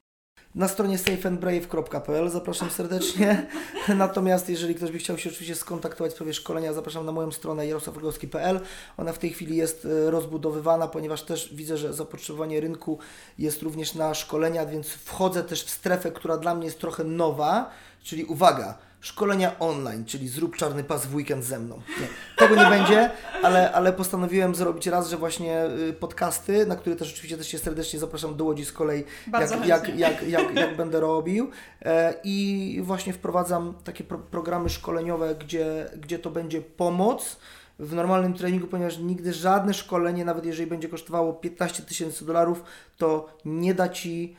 [0.56, 3.48] Na stronie safeandbrave.pl zapraszam serdecznie.
[3.98, 7.68] Natomiast jeżeli ktoś by chciał się oczywiście skontaktować w sprawie szkolenia, zapraszam na moją stronę
[7.68, 8.60] jarosławrogowski.pl.
[8.98, 13.00] Ona w tej chwili jest e, rozbudowywana, ponieważ też widzę, że zapotrzebowanie rynku
[13.40, 17.70] jest również na szkolenia, więc wchodzę też w strefę, która dla mnie jest trochę nowa,
[18.04, 21.82] czyli uwaga, szkolenia online, czyli zrób czarny pas w weekend ze mną.
[22.02, 23.10] Nie, tego nie będzie,
[23.44, 27.58] ale, ale postanowiłem zrobić raz, że właśnie y, podcasty, na które też oczywiście też się
[27.60, 31.50] serdecznie zapraszam do Łodzi z kolei, jak, jak, jak, jak, jak będę robił.
[31.82, 37.38] E, I właśnie wprowadzam takie pro, programy szkoleniowe, gdzie, gdzie to będzie pomoc
[37.80, 42.64] w normalnym treningu, ponieważ nigdy żadne szkolenie, nawet jeżeli będzie kosztowało 15 tysięcy dolarów,
[42.98, 44.36] to nie da Ci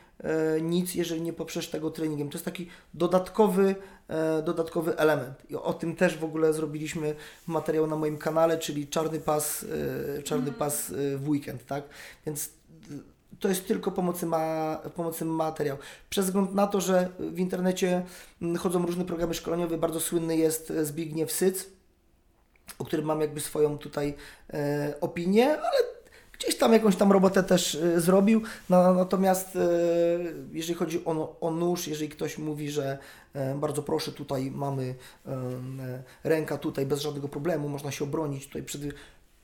[0.61, 2.29] nic, jeżeli nie poprzesz tego treningiem.
[2.29, 3.75] To jest taki dodatkowy,
[4.09, 5.51] e, dodatkowy element.
[5.51, 7.15] I o tym też w ogóle zrobiliśmy
[7.47, 9.67] materiał na moim kanale, czyli czarny pas,
[10.19, 11.85] e, czarny pas e, w weekend, tak?
[12.27, 12.51] Więc
[13.41, 15.77] to jest tylko pomocy, ma, pomocy materiał.
[16.11, 18.05] Przez wzgląd na to, że w internecie
[18.59, 21.67] chodzą różne programy szkoleniowe, bardzo słynny jest Zbigniew Syc,
[22.79, 24.15] o którym mam jakby swoją tutaj
[24.53, 25.90] e, opinię, ale
[26.41, 28.43] gdzieś tam jakąś tam robotę też e, zrobił.
[28.71, 29.61] No, natomiast e,
[30.53, 32.99] jeżeli chodzi o, o nóż, jeżeli ktoś mówi, że
[33.35, 34.95] e, bardzo proszę, tutaj mamy
[35.27, 38.83] e, ręka tutaj bez żadnego problemu, można się obronić tutaj przed...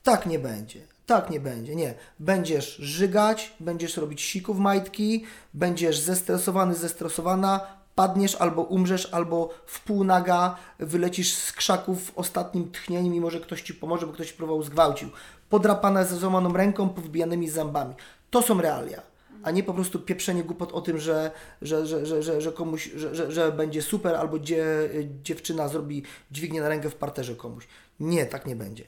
[0.03, 0.79] Tak nie będzie.
[1.05, 1.93] Tak nie będzie, nie.
[2.19, 10.03] Będziesz żygać, będziesz robić sików majtki, będziesz zestresowany, zestresowana, padniesz albo umrzesz, albo w pół
[10.03, 14.63] naga wylecisz z krzaków w ostatnim tchnieniu, mimo że ktoś Ci pomoże, bo ktoś próbował
[14.63, 15.09] zgwałcił.
[15.49, 17.95] Podrapana ze złamaną ręką, powbijanymi zębami.
[18.29, 19.01] To są realia,
[19.43, 21.31] a nie po prostu pieprzenie głupot o tym, że,
[21.61, 24.89] że, że, że, że, że komuś, że, że, że będzie super, albo dzie,
[25.23, 27.67] dziewczyna zrobi dźwignię na rękę w parterze komuś.
[27.99, 28.83] Nie, tak nie będzie.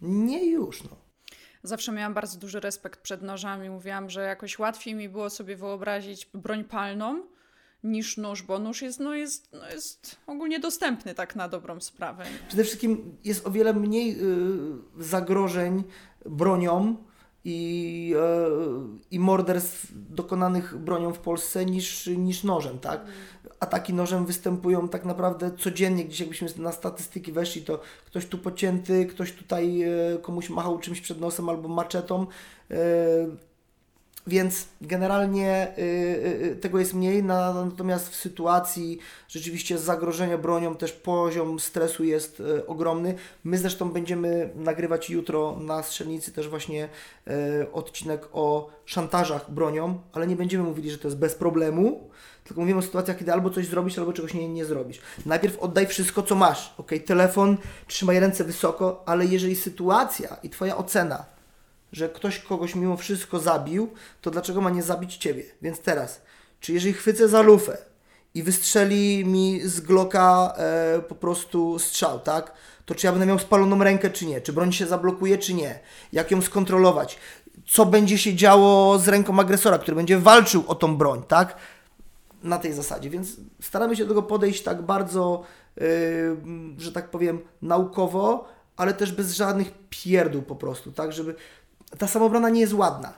[0.00, 0.90] Nie już, no.
[1.62, 3.70] Zawsze miałam bardzo duży respekt przed nożami.
[3.70, 7.22] Mówiłam, że jakoś łatwiej mi było sobie wyobrazić broń palną,
[7.84, 12.24] niż nóż, bo nóż jest, no jest, no jest ogólnie dostępny tak na dobrą sprawę.
[12.48, 15.84] Przede wszystkim jest o wiele mniej y, zagrożeń
[16.26, 16.96] bronią
[17.44, 23.04] i, y, i morderstw dokonanych bronią w Polsce niż, niż nożem, tak?
[23.60, 29.06] Ataki nożem występują tak naprawdę codziennie, gdzieś jakbyśmy na statystyki weszli, to ktoś tu pocięty,
[29.06, 29.82] ktoś tutaj
[30.14, 32.26] y, komuś machał czymś przed nosem albo maczetą.
[34.26, 38.98] Więc generalnie y, y, y, tego jest mniej, na, natomiast w sytuacji
[39.28, 43.14] rzeczywiście zagrożenia bronią też poziom stresu jest ogromny.
[43.44, 46.88] My zresztą będziemy nagrywać jutro na strzelnicy też właśnie
[47.72, 52.10] odcinek o szantażach bronią, ale nie będziemy mówili, że to jest bez problemu,
[52.44, 55.00] tylko mówimy o sytuacjach, kiedy albo coś zrobisz, albo czegoś nie, nie zrobisz.
[55.26, 56.90] Najpierw oddaj wszystko, co masz, ok?
[57.06, 57.56] Telefon,
[57.86, 61.35] trzymaj ręce wysoko, ale jeżeli sytuacja i Twoja ocena
[61.96, 63.90] że ktoś kogoś mimo wszystko zabił,
[64.20, 65.42] to dlaczego ma nie zabić ciebie?
[65.62, 66.22] Więc teraz,
[66.60, 67.78] czy jeżeli chwycę za lufę
[68.34, 72.52] i wystrzeli mi z Glocka e, po prostu strzał, tak?
[72.86, 74.40] To czy ja będę miał spaloną rękę, czy nie?
[74.40, 75.78] Czy broń się zablokuje, czy nie?
[76.12, 77.18] Jak ją skontrolować?
[77.66, 81.56] Co będzie się działo z ręką agresora, który będzie walczył o tą broń, tak?
[82.42, 85.42] Na tej zasadzie, więc staramy się do tego podejść tak bardzo,
[85.76, 86.36] yy,
[86.78, 91.12] że tak powiem, naukowo, ale też bez żadnych pierdół po prostu, tak?
[91.12, 91.34] Żeby
[91.98, 93.12] ta samobrona nie jest ładna.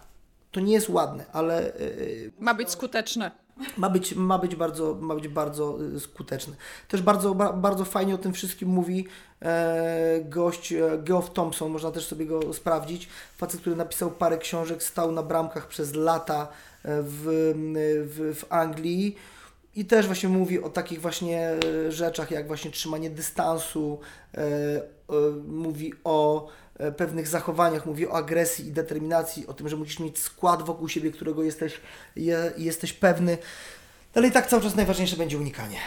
[0.51, 1.73] To nie jest ładne, ale.
[1.81, 3.31] Yy, ma być skuteczne.
[3.77, 6.55] Ma być, ma być bardzo, ma być bardzo y, skuteczne.
[6.89, 9.07] Też bardzo, ba, bardzo fajnie o tym wszystkim mówi
[9.43, 13.09] e, gość e, Geoff Thompson, można też sobie go sprawdzić.
[13.37, 17.25] Facet, który napisał parę książek, stał na bramkach przez lata e, w,
[18.07, 19.17] w, w Anglii.
[19.75, 21.51] I też właśnie mówi o takich właśnie
[21.87, 24.01] e, rzeczach, jak właśnie trzymanie dystansu,
[24.35, 24.83] e, e,
[25.47, 30.19] mówi o E, pewnych zachowaniach, mówi o agresji i determinacji, o tym, że musisz mieć
[30.19, 31.81] skład wokół siebie, którego jesteś,
[32.17, 33.39] je, jesteś pewny.
[34.15, 35.79] Ale i tak cały czas najważniejsze będzie unikanie.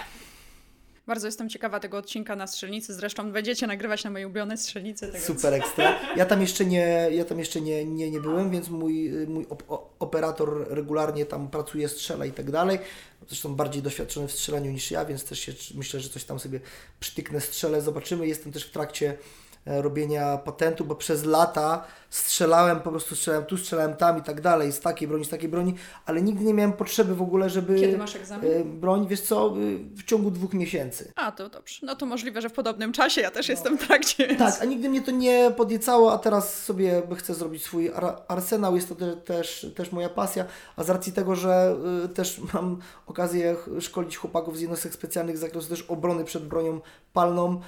[1.08, 2.94] Bardzo jestem ciekawa tego odcinka na strzelnicy.
[2.94, 5.12] Zresztą będziecie nagrywać na mojej ulubionej strzelnicy.
[5.12, 5.66] Tak Super więc...
[5.66, 6.00] ekstra.
[6.18, 9.64] Ja tam jeszcze nie, ja tam jeszcze nie, nie, nie byłem, więc mój, mój op
[10.00, 12.80] operator regularnie tam pracuje, strzela i tak dalej.
[13.28, 16.60] Zresztą bardziej doświadczony w strzelaniu niż ja, więc też się, myślę, że coś tam sobie
[17.00, 18.28] przytyknę, strzelę, zobaczymy.
[18.28, 19.18] Jestem też w trakcie E,
[19.66, 24.72] robienia patentu, bo przez lata strzelałem, po prostu strzelałem tu, strzelałem tam i tak dalej,
[24.72, 27.80] z takiej broni, z takiej broni, ale nigdy nie miałem potrzeby w ogóle, żeby...
[27.80, 28.52] Kiedy masz egzamin?
[28.52, 29.52] E, broń, wiesz co, e,
[29.96, 31.12] w ciągu dwóch miesięcy.
[31.16, 31.80] A, to dobrze.
[31.86, 33.52] No to możliwe, że w podobnym czasie, ja też no.
[33.52, 34.28] jestem w trakcie.
[34.28, 34.40] Więc...
[34.40, 38.76] Tak, a nigdy mnie to nie podniecało, a teraz sobie chcę zrobić swój ar arsenał,
[38.76, 40.46] jest to też, też moja pasja,
[40.76, 45.42] a z racji tego, że y, też mam okazję szkolić chłopaków z jednostek specjalnych z
[45.42, 46.82] zakresu też obrony przed bronią
[47.14, 47.62] palną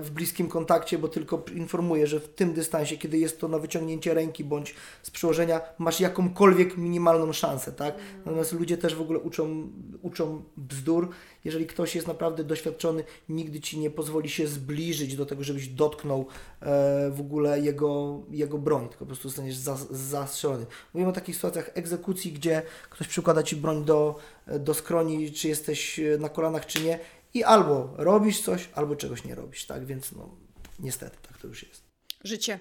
[0.00, 3.62] w bliskim kontakcie, bo tylko informuję, że w tym dystansie, kiedy jest to na na
[3.62, 7.94] wyciągnięcie ręki bądź z przyłożenia masz jakąkolwiek minimalną szansę, tak?
[8.18, 9.68] Natomiast ludzie też w ogóle uczą,
[10.02, 11.08] uczą bzdur.
[11.44, 16.26] Jeżeli ktoś jest naprawdę doświadczony, nigdy ci nie pozwoli się zbliżyć do tego, żebyś dotknął
[16.60, 20.66] e, w ogóle jego, jego broń, tylko po prostu zostaniesz zas, zastrzelony.
[20.94, 24.16] Mówimy o takich sytuacjach egzekucji, gdzie ktoś przykłada ci broń do,
[24.58, 26.98] do skroni, czy jesteś e, na kolanach, czy nie
[27.34, 29.86] i albo robisz coś, albo czegoś nie robisz, tak?
[29.86, 30.36] Więc no,
[30.78, 31.82] niestety, tak to już jest.
[32.24, 32.60] Życie.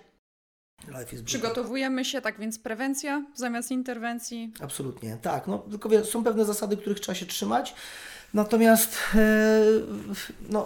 [1.26, 4.54] Przygotowujemy się, tak więc prewencja zamiast interwencji.
[4.60, 5.48] Absolutnie, tak.
[5.48, 7.76] No, tylko wie, są pewne zasady, których trzeba się trzymać.
[8.34, 9.20] Natomiast e,
[10.50, 10.66] no,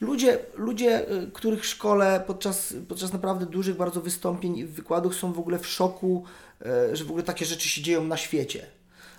[0.00, 5.38] ludzie, ludzie, e, których szkole podczas, podczas naprawdę dużych bardzo wystąpień i wykładów są w
[5.38, 6.24] ogóle w szoku,
[6.66, 8.66] e, że w ogóle takie rzeczy się dzieją na świecie.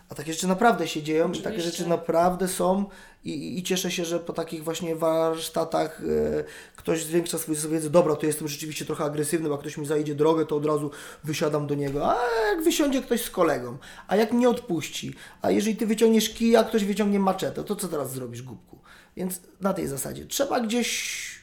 [0.10, 1.72] A takie rzeczy naprawdę się dzieją i takie Oczywiście.
[1.72, 2.86] rzeczy naprawdę są
[3.24, 6.43] i, i- i cieszę się, że po takich właśnie warsztatach e,
[6.76, 7.89] ktoś zwiększa swoją wiedzę.
[7.89, 10.91] Dobra, to jestem rzeczywiście trochę agresywny, bo jak ktoś mi zajdzie drogę, to od razu
[11.24, 12.12] wysiadam do niego.
[12.12, 12.18] A
[12.51, 13.78] jak wysiądzie ktoś z kolegą,
[14.08, 17.88] a jak nie odpuści, a jeżeli ty wyciągniesz kij, a ktoś wyciągnie maczetę, to co
[17.88, 18.80] teraz zrobisz, głupku?
[19.18, 21.36] Więc na tej zasadzie trzeba gdzieś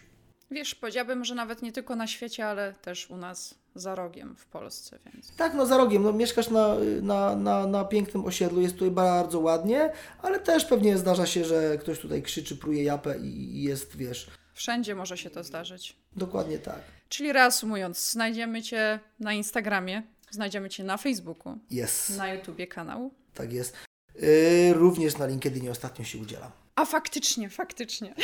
[0.55, 4.47] Wiesz, powiedziałabym, że nawet nie tylko na świecie, ale też u nas za rogiem w
[4.47, 5.37] Polsce, więc.
[5.37, 9.41] Tak, no za rogiem, no mieszkasz na, na, na, na pięknym osiedlu, jest tutaj bardzo
[9.41, 9.93] ładnie,
[10.23, 14.27] ale też pewnie zdarza się, że ktoś tutaj krzyczy, pruje japę i, i jest, wiesz,
[14.55, 15.97] Wszędzie może się to zdarzyć.
[16.17, 16.81] dokładnie tak.
[17.09, 23.11] Czyli reasumując, znajdziemy Cię na Instagramie, znajdziemy Cię na Facebooku, Jest, na YouTubie kanał.
[23.35, 23.77] tak jest.
[24.15, 26.51] Yy, również na LinkedInie ostatnio się udzielam.
[26.77, 28.15] A faktycznie, faktycznie.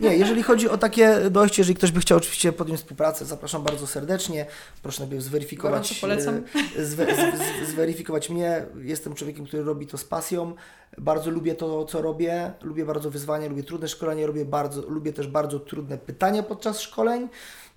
[0.00, 3.86] Nie, jeżeli chodzi o takie dojście, jeżeli ktoś by chciał oczywiście podjąć współpracę, zapraszam bardzo
[3.86, 4.46] serdecznie.
[4.82, 6.42] Proszę najpierw zweryfikować, polecam.
[6.78, 8.66] e, zwe, z, zweryfikować mnie.
[8.82, 10.54] Jestem człowiekiem, który robi to z pasją.
[10.98, 12.52] Bardzo lubię to, co robię.
[12.62, 17.28] Lubię bardzo wyzwania, lubię trudne szkolenia, lubię, bardzo, lubię też bardzo trudne pytania podczas szkoleń.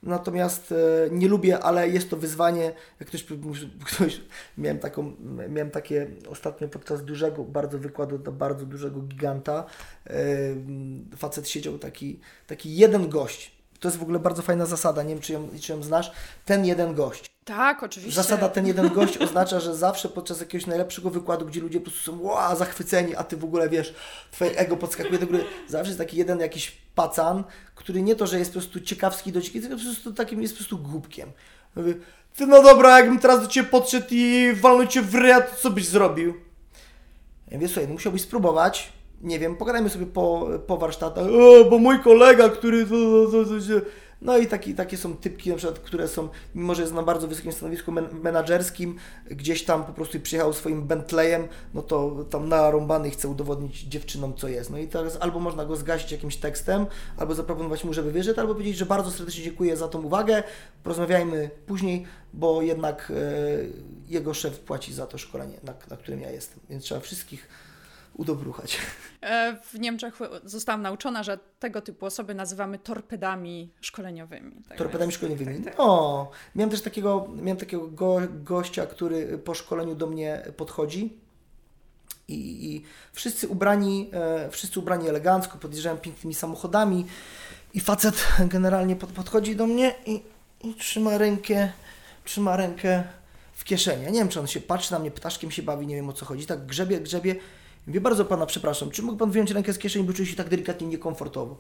[0.06, 0.76] Natomiast e,
[1.12, 2.72] nie lubię, ale jest to wyzwanie.
[3.00, 3.26] Jak ktoś,
[3.94, 4.22] ktoś
[4.58, 5.12] miałem, taką,
[5.50, 9.66] miałem takie ostatnio podczas dużego bardzo wykładu dla bardzo dużego giganta.
[10.08, 10.16] E,
[11.18, 13.56] facet siedział taki, taki jeden gość.
[13.80, 16.12] To jest w ogóle bardzo fajna zasada, nie wiem czy ją, czy ją znasz.
[16.46, 17.35] Ten jeden gość.
[17.46, 18.16] Tak, oczywiście.
[18.24, 22.12] Zasada ten jeden gość oznacza, że zawsze podczas jakiegoś najlepszego wykładu, gdzie ludzie po prostu
[22.12, 23.94] są wow, zachwyceni, a ty w ogóle wiesz,
[24.32, 27.44] twoje ego podskakuje do góry, zawsze jest taki jeden jakiś pacan,
[27.76, 30.54] który nie to, że jest po prostu ciekawski do ciebie, tylko po prostu takim jest
[30.54, 31.32] po prostu głupkiem.
[31.76, 31.94] Mówi,
[32.36, 35.70] Ty no dobra, jakbym teraz do ciebie podszedł i walnął cię w ryja, to co
[35.70, 36.34] byś zrobił?
[37.52, 41.78] Ja mówię, słuchaj, no musiałbyś spróbować, nie wiem, pogadajmy sobie po, po warsztatach, o, bo
[41.78, 42.86] mój kolega, który...
[42.86, 43.82] to- to- to się-"
[44.26, 47.28] No i taki, takie są typki, na przykład, które są, mimo że jest na bardzo
[47.28, 48.96] wysokim stanowisku men menadżerskim,
[49.32, 54.48] gdzieś tam po prostu przyjechał swoim Bentleyem, no to tam narąbany chce udowodnić dziewczynom, co
[54.48, 54.70] jest.
[54.70, 56.86] No i teraz albo można go zgasić jakimś tekstem,
[57.18, 60.44] albo zaproponować mu, żeby wyszedł, albo powiedzieć, że bardzo serdecznie dziękuję za tą uwagę,
[60.84, 66.32] porozmawiajmy później, bo jednak e, jego szef płaci za to szkolenie, na, na którym ja
[66.32, 66.60] jestem.
[66.70, 67.48] Więc trzeba wszystkich
[68.16, 68.78] udobruchać.
[69.22, 74.56] E, W Niemczech zostałam nauczona, że tego typu osoby nazywamy torpedami szkoleniowymi.
[74.70, 75.56] Tak Torpedami więc- szkoleniowymi.
[75.56, 75.78] tak, tak.
[75.78, 81.20] No, miałem też takiego, miałem takiego go, gościa, który po szkoleniu do mnie podchodzi
[82.28, 87.06] i, i wszyscy ubrani, e, wszyscy ubrani elegancko, podjeżdżają pięknymi samochodami
[87.74, 90.24] i facet generalnie pod, podchodzi do mnie i,
[90.64, 91.72] i trzyma rękę,
[92.24, 93.04] trzyma rękę
[93.54, 94.04] w kieszeni.
[94.04, 96.14] Ja nie wiem, czy on się patrzy na mnie, ptaszkiem się bawi, nie wiem o
[96.14, 96.46] co chodzi.
[96.46, 97.36] Tak grzebie, grzebie.
[97.88, 100.50] Mówię, bardzo pana przepraszam, czy mógł pan wyjąć rękę z kieszeni, bo czuję się tak
[100.50, 101.58] delikatnie niekomfortowo.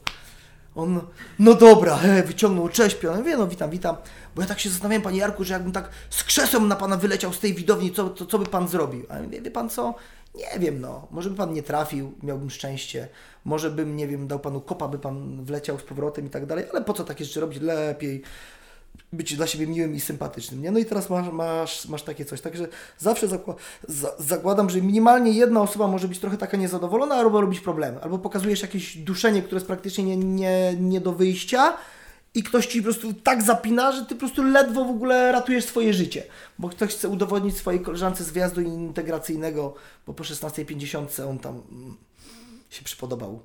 [0.75, 1.01] On,
[1.39, 3.17] no dobra, he, wyciągnął, cześć, pion.
[3.17, 3.95] Mówię, no witam, witam.
[4.35, 7.33] Bo ja tak się zastanawiałem, panie Jarku, że jakbym tak z krzesłem na pana wyleciał
[7.33, 9.05] z tej widowni, co, to, co by pan zrobił?
[9.09, 9.95] A wie pan co?
[10.35, 11.07] Nie wiem, no.
[11.11, 13.07] Może by pan nie trafił, miałbym szczęście.
[13.45, 16.65] Może bym, nie wiem, dał panu kopa, by pan wleciał z powrotem i tak dalej.
[16.71, 17.61] Ale po co takie rzeczy robić?
[17.61, 18.21] Lepiej
[19.13, 20.71] być dla siebie miłym i sympatycznym, nie?
[20.71, 22.41] No i teraz masz, masz, masz takie coś.
[22.41, 22.67] Także
[22.97, 23.55] zawsze zakła-
[23.87, 28.01] za, zakładam, że minimalnie jedna osoba może być trochę taka niezadowolona, albo robić problemy.
[28.01, 31.77] Albo pokazujesz jakieś duszenie, które jest praktycznie nie, nie, nie do wyjścia
[32.33, 35.65] i ktoś ci po prostu tak zapina, że ty po prostu ledwo w ogóle ratujesz
[35.65, 36.23] swoje życie.
[36.59, 39.75] Bo ktoś chce udowodnić swojej koleżance z wyjazdu integracyjnego,
[40.07, 41.97] bo po 16.50 on tam mm,
[42.69, 43.39] się przypodobał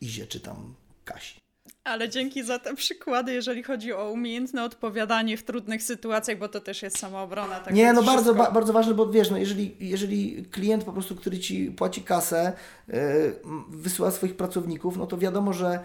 [0.00, 0.74] Izie czy tam
[1.04, 1.47] Kasi.
[1.88, 6.60] Ale dzięki za te przykłady, jeżeli chodzi o umiejętne odpowiadanie w trudnych sytuacjach, bo to
[6.60, 7.60] też jest samoobrona.
[7.60, 11.16] Tak nie, no bardzo, ba, bardzo ważne, bo wiesz, no jeżeli, jeżeli klient po prostu,
[11.16, 12.52] który ci płaci kasę,
[12.88, 12.94] yy,
[13.68, 15.80] wysyła swoich pracowników, no to wiadomo, że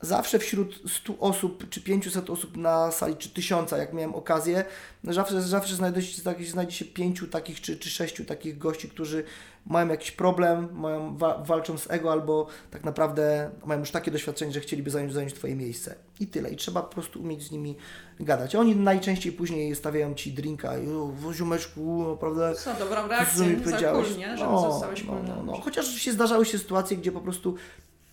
[0.00, 4.64] zawsze wśród 100 osób, czy 500 osób na sali, czy 1000, jak miałem okazję,
[5.04, 9.24] zawsze, zawsze znajdzie, się, znajdzie się pięciu takich, czy, czy sześciu takich gości, którzy
[9.66, 14.52] mają jakiś problem, mają, wa, walczą z ego, albo tak naprawdę mają już takie doświadczenie,
[14.52, 15.94] że chcieliby zająć, zająć Twoje miejsce.
[16.20, 16.50] I tyle.
[16.50, 17.76] I trzeba po prostu umieć z nimi
[18.20, 18.54] gadać.
[18.54, 22.54] Oni najczęściej później stawiają Ci drinka i o, ziomeczku, naprawdę...
[22.54, 24.38] Co, dobrą reakcję, mi za cool, nie?
[24.38, 25.60] Że No, no, no, no.
[25.60, 27.54] Chociaż się zdarzały się sytuacje, gdzie po prostu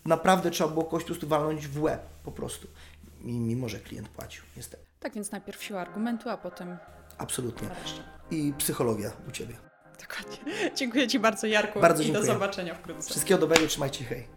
[0.05, 2.67] naprawdę trzeba było kogoś po prostu walnąć w łeb po prostu.
[3.21, 4.83] Mi- Mimo, że klient płacił, niestety.
[4.99, 6.77] Tak więc najpierw siła argumentu, a potem
[7.17, 7.69] Absolutnie.
[8.31, 9.55] I psychologia u Ciebie.
[10.01, 10.37] Dokładnie.
[10.75, 11.79] Dziękuję Ci bardzo, Jarku.
[11.79, 12.33] Bardzo I do dziękuję.
[12.33, 13.09] zobaczenia wkrótce.
[13.09, 14.27] Wszystkiego dobrego, trzymajcie hej.